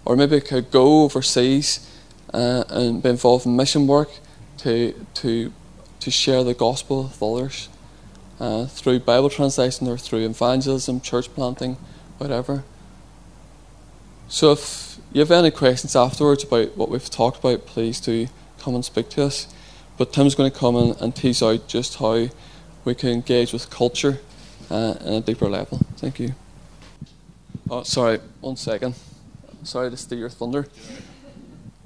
[0.05, 1.89] Or maybe could go overseas
[2.33, 4.11] uh, and be involved in mission work
[4.59, 5.53] to, to,
[6.01, 7.69] to share the gospel with others
[8.41, 11.77] uh, through Bible translation or through evangelism, church planting,
[12.19, 12.65] whatever.
[14.29, 18.75] So if you have any questions afterwards about what we've talked about, please do come
[18.75, 19.53] and speak to us.
[19.99, 22.29] But Tim's going to come and, and tease out just how
[22.85, 24.21] we can engage with culture
[24.71, 25.81] uh, a deeper level.
[25.97, 26.35] Thank you.
[27.71, 28.95] Oh, sorry, one second.
[29.65, 30.67] Sorry to steal your thunder.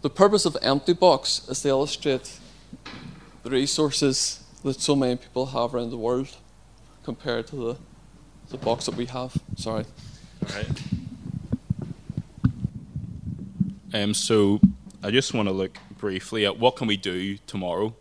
[0.03, 2.39] The purpose of Empty Box is to illustrate
[3.43, 6.37] the resources that so many people have around the world
[7.03, 7.77] compared to the,
[8.51, 9.37] the box that we have.
[9.57, 9.85] Sorry.
[10.43, 10.83] All right.
[14.03, 14.61] Um, so
[15.03, 17.95] I just want to look briefly at what can we do tomorrow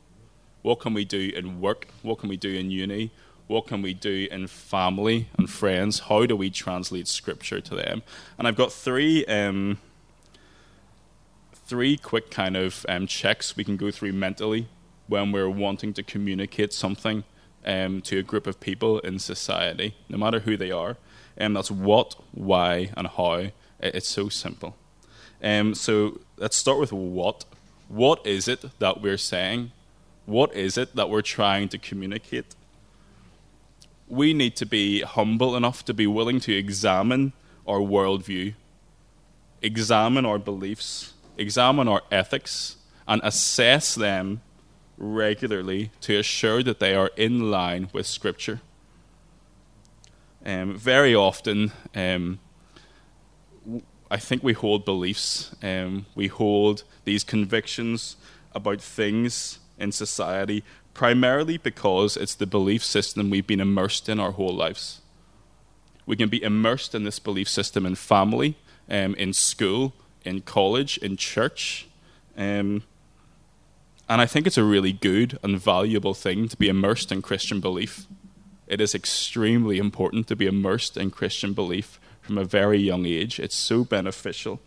[0.66, 1.90] what can we do in work?
[2.02, 3.12] What can we do in uni?
[3.46, 6.00] What can we do in family and friends?
[6.10, 8.02] How do we translate Scripture to them?
[8.40, 9.24] And I've got three.
[9.28, 9.78] Um,
[11.54, 14.68] three quick kind of um, checks we can go through mentally
[15.06, 17.24] when we're wanting to communicate something
[17.64, 20.98] um, to a group of people in society, no matter who they are.
[21.38, 23.52] And that's what, why, and how.
[23.80, 24.76] It's so simple.
[25.46, 27.46] Um, so let's start with what.
[27.88, 29.72] What is it that we're saying?
[30.26, 32.56] What is it that we're trying to communicate?
[34.08, 37.34] We need to be humble enough to be willing to examine
[37.68, 38.56] our worldview,
[39.62, 42.78] examine our beliefs, examine our ethics,
[43.08, 44.42] and assess them
[44.98, 48.62] regularly to assure that they are in line with Scripture.
[50.44, 52.40] Um, very often, um,
[54.16, 58.16] I think we hold beliefs, um, we hold these convictions
[58.54, 60.64] about things in society
[60.94, 65.02] primarily because it's the belief system we've been immersed in our whole lives.
[66.06, 68.56] We can be immersed in this belief system in family,
[68.90, 69.94] um, in school,
[70.24, 71.90] in college, in church.
[72.38, 72.84] Um,
[74.08, 77.60] and I think it's a really good and valuable thing to be immersed in Christian
[77.60, 78.08] belief.
[78.66, 83.40] It is extremely important to be immersed in Christian belief from a very young age.
[83.40, 84.60] It's so beneficial.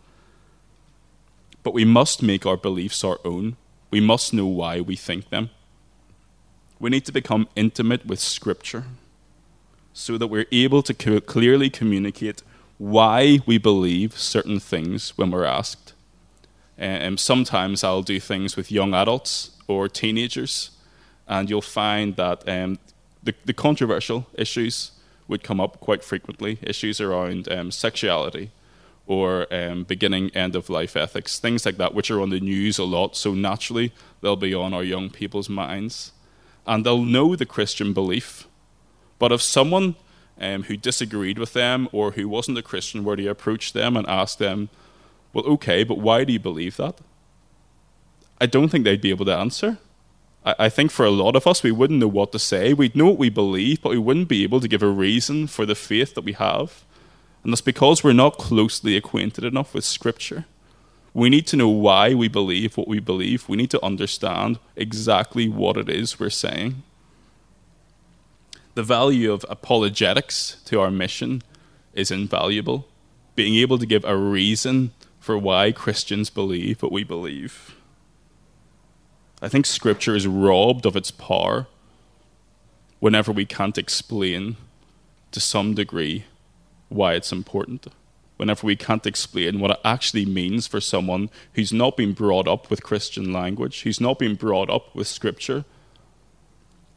[1.61, 3.57] But we must make our beliefs our own.
[3.91, 5.49] We must know why we think them.
[6.79, 8.85] We need to become intimate with Scripture
[9.91, 12.41] so that we're able to co- clearly communicate
[12.77, 15.93] why we believe certain things when we're asked.
[16.77, 20.71] And sometimes I'll do things with young adults or teenagers,
[21.27, 22.79] and you'll find that um,
[23.21, 24.91] the, the, controversial issues
[25.29, 28.51] would come up quite frequently issues around um, sexuality
[29.07, 32.77] or um, beginning end of life ethics, things like that, which are on the news
[32.77, 33.15] a lot.
[33.15, 36.11] So naturally, they'll be on our young people's minds.
[36.67, 38.47] And they'll know the Christian belief.
[39.17, 39.95] But if someone
[40.39, 44.07] um, who disagreed with them or who wasn't a Christian were to approach them and
[44.07, 44.69] ask them,
[45.33, 46.99] well, okay, but why do you believe that?
[48.39, 49.79] I don't think they'd be able to answer.
[50.45, 52.73] I, I think for a lot of us, we wouldn't know what to say.
[52.73, 55.65] We'd know what we believe, but we wouldn't be able to give a reason for
[55.65, 56.83] the faith that we have.
[57.43, 60.45] And that's because we're not closely acquainted enough with Scripture.
[61.13, 63.49] We need to know why we believe what we believe.
[63.49, 66.83] We need to understand exactly what it is we're saying.
[68.75, 71.41] The value of apologetics to our mission
[71.93, 72.87] is invaluable.
[73.35, 77.75] Being able to give a reason for why Christians believe what we believe.
[79.41, 81.67] I think Scripture is robbed of its power
[82.99, 84.57] whenever we can't explain
[85.31, 86.25] to some degree
[86.89, 87.87] why it's important.
[88.37, 92.69] Whenever we can't explain what it actually means for someone who's not been brought up
[92.69, 95.65] with Christian language, who's not been brought up with Scripture.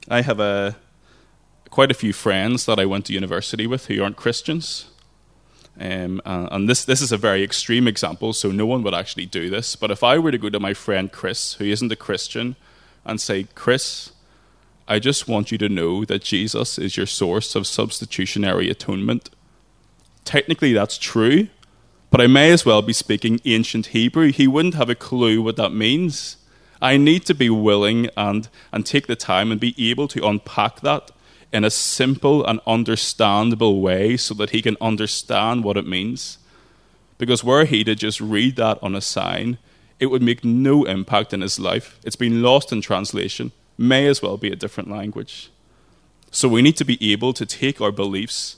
[0.09, 0.77] I have a,
[1.71, 4.87] quite a few friends that I went to university with who aren't Christians.
[5.81, 9.27] Um, and, and this, this is a very extreme example, so no one would actually
[9.27, 9.75] do this.
[9.75, 12.57] But if I were to go to my friend Chris, who isn't a Christian,
[13.05, 14.13] and say, Chris,
[14.87, 19.31] I just want you to know that Jesus is your source of substitutionary atonement.
[20.25, 21.49] Technically, that's true,
[22.11, 24.31] but I may as well be speaking ancient Hebrew.
[24.33, 26.37] He wouldn't have a clue what that means.
[26.81, 30.81] I need to be willing and, and take the time and be able to unpack
[30.81, 31.11] that
[31.53, 36.39] in a simple and understandable way so that he can understand what it means.
[37.19, 39.59] Because were he to just read that on a sign,
[40.01, 42.01] it would make no impact in his life.
[42.05, 45.51] It's been lost in translation, may as well be a different language.
[46.31, 48.57] So we need to be able to take our beliefs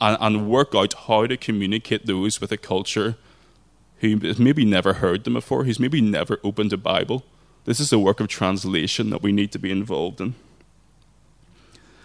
[0.00, 3.16] and, and work out how to communicate those with a culture
[4.00, 7.24] who has maybe never heard them before, who's maybe never opened a Bible.
[7.64, 10.34] This is a work of translation that we need to be involved in.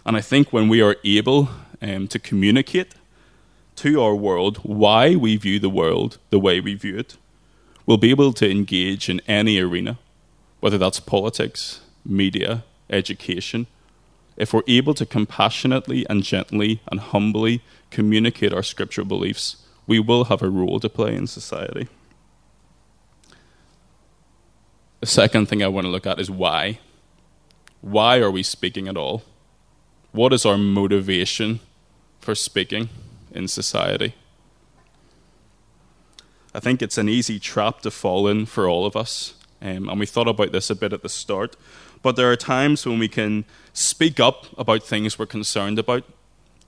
[0.06, 1.50] And I think when we are able
[1.82, 2.96] um, to communicate
[3.78, 7.18] to our world why we view the world the way we view it,
[7.86, 10.00] we'll be able to engage in any arena,
[10.60, 13.68] whether that's politics, media, education.
[14.38, 20.26] If we're able to compassionately and gently and humbly communicate our scriptural beliefs, we will
[20.26, 21.88] have a role to play in society.
[25.00, 26.80] The second thing I want to look at is why.
[27.82, 29.24] Why are we speaking at all?
[30.12, 31.60] What is our motivation
[32.20, 32.90] for speaking
[33.32, 34.14] in society?
[36.54, 39.36] I think it's an easy trap to fall in for all of us.
[39.62, 41.56] Um, and we thought about this a bit at the start.
[42.02, 46.04] But there are times when we can speak up about things we're concerned about,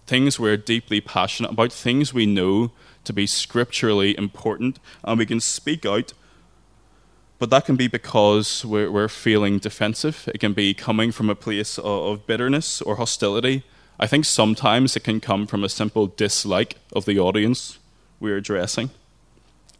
[0.05, 2.71] things we're deeply passionate about, things we know
[3.03, 6.13] to be scripturally important, and we can speak out
[7.39, 10.29] but that can be because we're, we're feeling defensive.
[10.33, 13.63] It can be coming from a place of, of bitterness or hostility.
[13.99, 17.79] I think sometimes it can come from a simple dislike of the audience
[18.19, 18.89] we're addressing.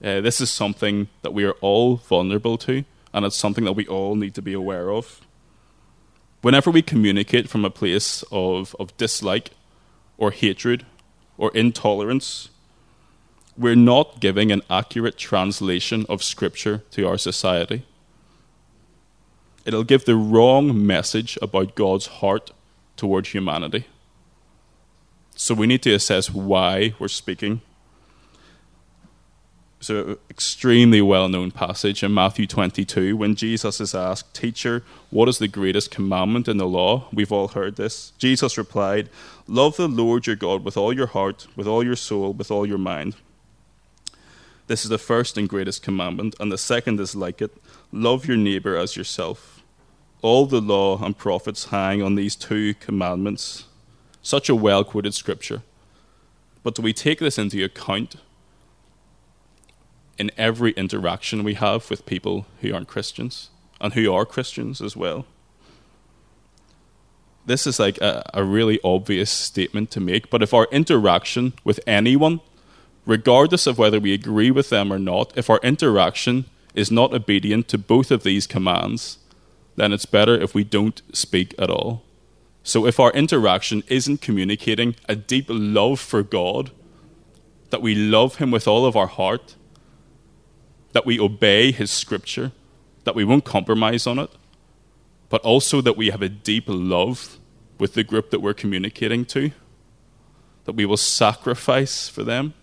[0.03, 2.83] Uh, this is something that we are all vulnerable to,
[3.13, 5.21] and it's something that we all need to be aware of.
[6.41, 9.51] Whenever we communicate from a place of, of dislike
[10.17, 10.85] or hatred
[11.37, 12.49] or intolerance,
[13.57, 17.85] we're not giving an accurate translation of Scripture to our society.
[19.65, 22.51] It'll give the wrong message about God's heart
[22.97, 23.85] toward humanity.
[25.35, 27.61] So we need to assess why we're speaking.
[29.89, 35.39] An extremely well known passage in Matthew 22 when Jesus is asked, Teacher, what is
[35.39, 37.09] the greatest commandment in the law?
[37.11, 38.13] We've all heard this.
[38.17, 39.09] Jesus replied,
[39.45, 42.65] Love the Lord your God with all your heart, with all your soul, with all
[42.65, 43.15] your mind.
[44.67, 47.51] This is the first and greatest commandment, and the second is like it
[47.91, 49.61] love your neighbor as yourself.
[50.21, 53.65] All the law and prophets hang on these two commandments.
[54.21, 55.63] Such a well quoted scripture.
[56.63, 58.15] But do we take this into account
[60.17, 63.49] in every interaction we have with people who aren't Christians
[63.81, 65.25] and who are Christians as well?
[67.45, 71.81] This is like a, a really obvious statement to make, but if our interaction with
[71.85, 72.39] anyone,
[73.05, 77.67] regardless of whether we agree with them or not, if our interaction is not obedient
[77.67, 79.17] to both of these commands,
[79.75, 82.03] then it's better if we don't speak at all.
[82.63, 86.71] So if our interaction isn't communicating a deep love for God,
[87.71, 89.55] that we love Him with all of our heart,
[90.93, 92.51] that we obey His scripture,
[93.03, 94.29] that we won't compromise on it,
[95.29, 97.37] but also that we have a deep love
[97.79, 99.51] with the group that we're communicating to,
[100.65, 102.53] that we will sacrifice for them,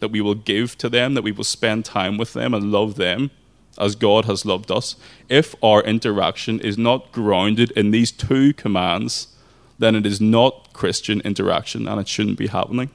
[0.00, 2.96] that we will give to them, that we will spend time with them and love
[2.96, 3.30] them
[3.78, 4.96] as God has loved us.
[5.28, 9.28] If our interaction is not grounded in these two commands,
[9.78, 12.90] then it is not Christian interaction and it shouldn't be happening.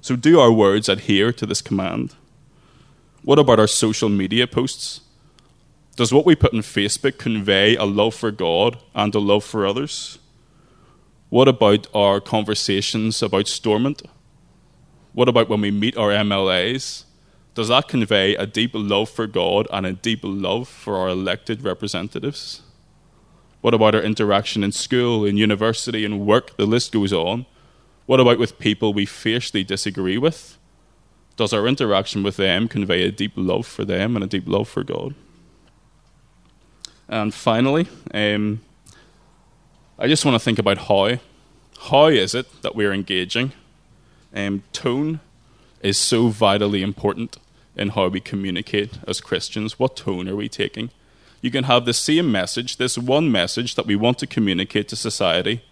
[0.00, 2.14] So, do our words adhere to this command?
[3.22, 5.02] What about our social media posts?
[5.96, 9.66] Does what we put on Facebook convey a love for God and a love for
[9.66, 10.18] others?
[11.28, 14.02] What about our conversations about Stormont?
[15.12, 17.04] What about when we meet our MLAs?
[17.54, 21.62] Does that convey a deep love for God and a deep love for our elected
[21.62, 22.62] representatives?
[23.60, 26.56] What about our interaction in school, in university, in work?
[26.56, 27.46] The list goes on.
[28.06, 30.56] What about with people we fiercely disagree with?
[31.36, 34.68] Does our interaction with them convey a deep love for them and a deep love
[34.68, 35.14] for God?
[37.08, 38.60] And finally, um,
[39.98, 41.18] I just want to think about how.
[41.90, 43.52] How is it that we're engaging?
[44.34, 45.20] Um, tone
[45.82, 47.38] is so vitally important
[47.76, 49.78] in how we communicate as Christians.
[49.78, 50.90] What tone are we taking?
[51.40, 54.96] You can have the same message, this one message that we want to communicate to
[54.96, 55.62] society,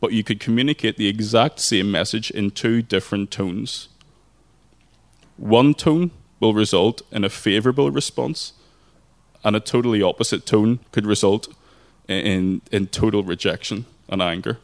[0.00, 3.88] but you could communicate the exact same message in two different tones.
[5.36, 8.52] One tone will result in a favorable response,
[9.44, 11.48] and a totally opposite tone could result
[12.08, 14.58] in, in total rejection and anger.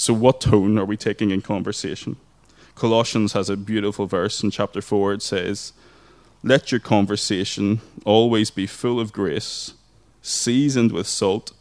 [0.00, 2.16] So, what tone are we taking in conversation?
[2.74, 5.12] Colossians has a beautiful verse in chapter 4.
[5.12, 5.74] It says,
[6.42, 9.74] Let your conversation always be full of grace,
[10.22, 11.52] seasoned with salt,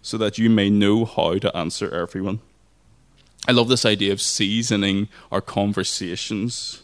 [0.00, 2.38] so that you may know how to answer everyone.
[3.48, 6.82] I love this idea of seasoning our conversations.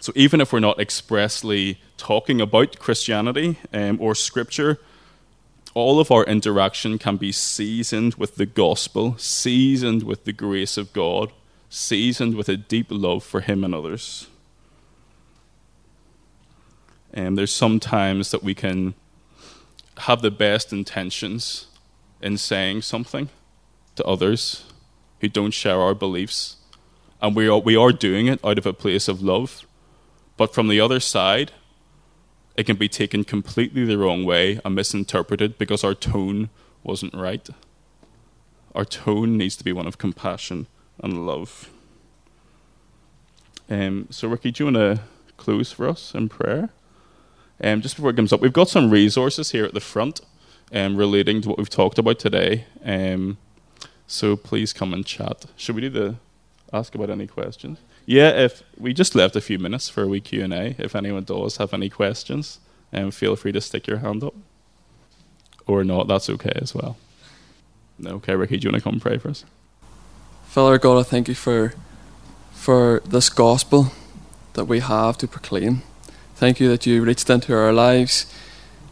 [0.00, 4.80] So, even if we're not expressly talking about Christianity um, or Scripture,
[5.78, 10.92] all of our interaction can be seasoned with the gospel, seasoned with the grace of
[10.92, 11.32] God
[11.68, 14.26] seasoned with a deep love for Him and others.
[17.12, 18.94] And there's some times that we can
[19.98, 21.66] have the best intentions
[22.20, 23.28] in saying something
[23.96, 24.64] to others
[25.20, 26.56] who don't share our beliefs.
[27.20, 29.66] And we are, we are doing it out of a place of love.
[30.36, 31.50] But from the other side,
[32.58, 36.50] it can be taken completely the wrong way and misinterpreted because our tone
[36.82, 37.48] wasn't right.
[38.74, 40.66] Our tone needs to be one of compassion
[40.98, 41.70] and love.
[43.70, 45.02] Um, so, Ricky, do you want to
[45.36, 46.70] close for us in prayer?
[47.62, 50.20] Um, just before it comes up, we've got some resources here at the front
[50.72, 52.64] um, relating to what we've talked about today.
[52.84, 53.38] Um,
[54.08, 55.46] so please come and chat.
[55.56, 56.16] Should we do the
[56.72, 57.78] ask about any questions?
[58.08, 60.74] Yeah, if we just left a few minutes for a wee Q and A.
[60.78, 62.58] If anyone does have any questions,
[62.90, 64.34] um, feel free to stick your hand up,
[65.66, 66.08] or not.
[66.08, 66.96] That's okay as well.
[68.02, 69.44] Okay, Ricky, do you want to come pray for us?
[70.46, 71.74] Father God, I thank you for
[72.50, 73.92] for this gospel
[74.54, 75.82] that we have to proclaim.
[76.34, 78.24] Thank you that you reached into our lives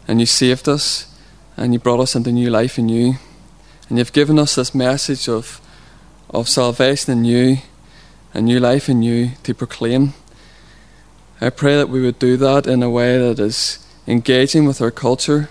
[0.07, 1.11] and you saved us
[1.57, 3.15] and you brought us into new life in you.
[3.89, 5.59] And you've given us this message of,
[6.29, 7.57] of salvation in you,
[8.37, 10.13] a new life in you to proclaim.
[11.41, 14.91] I pray that we would do that in a way that is engaging with our
[14.91, 15.49] culture,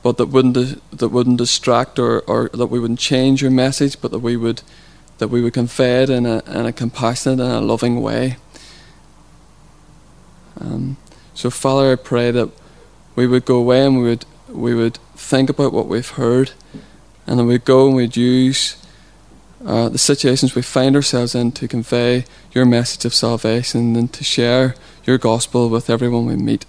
[0.00, 0.54] but that wouldn't
[0.96, 4.62] that wouldn't distract or, or that we wouldn't change your message, but that we would
[5.18, 8.36] that we would convey it in a in a compassionate and a loving way.
[10.60, 10.96] Um,
[11.34, 12.48] so, Father, I pray that
[13.16, 16.52] we would go away and we would we would think about what we've heard,
[17.26, 18.76] and then we'd go and we'd use
[19.64, 24.22] uh, the situations we find ourselves in to convey your message of salvation and to
[24.22, 26.66] share your gospel with everyone we meet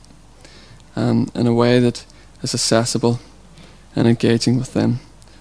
[0.95, 2.05] um, in a way that
[2.41, 3.19] is accessible
[3.95, 4.99] and engaging with them.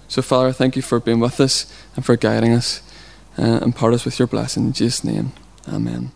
[0.09, 2.82] So, Father, thank you for being with us and for guiding us
[3.38, 4.66] uh, and part us with your blessing.
[4.66, 5.32] In Jesus' name,
[5.68, 6.15] Amen.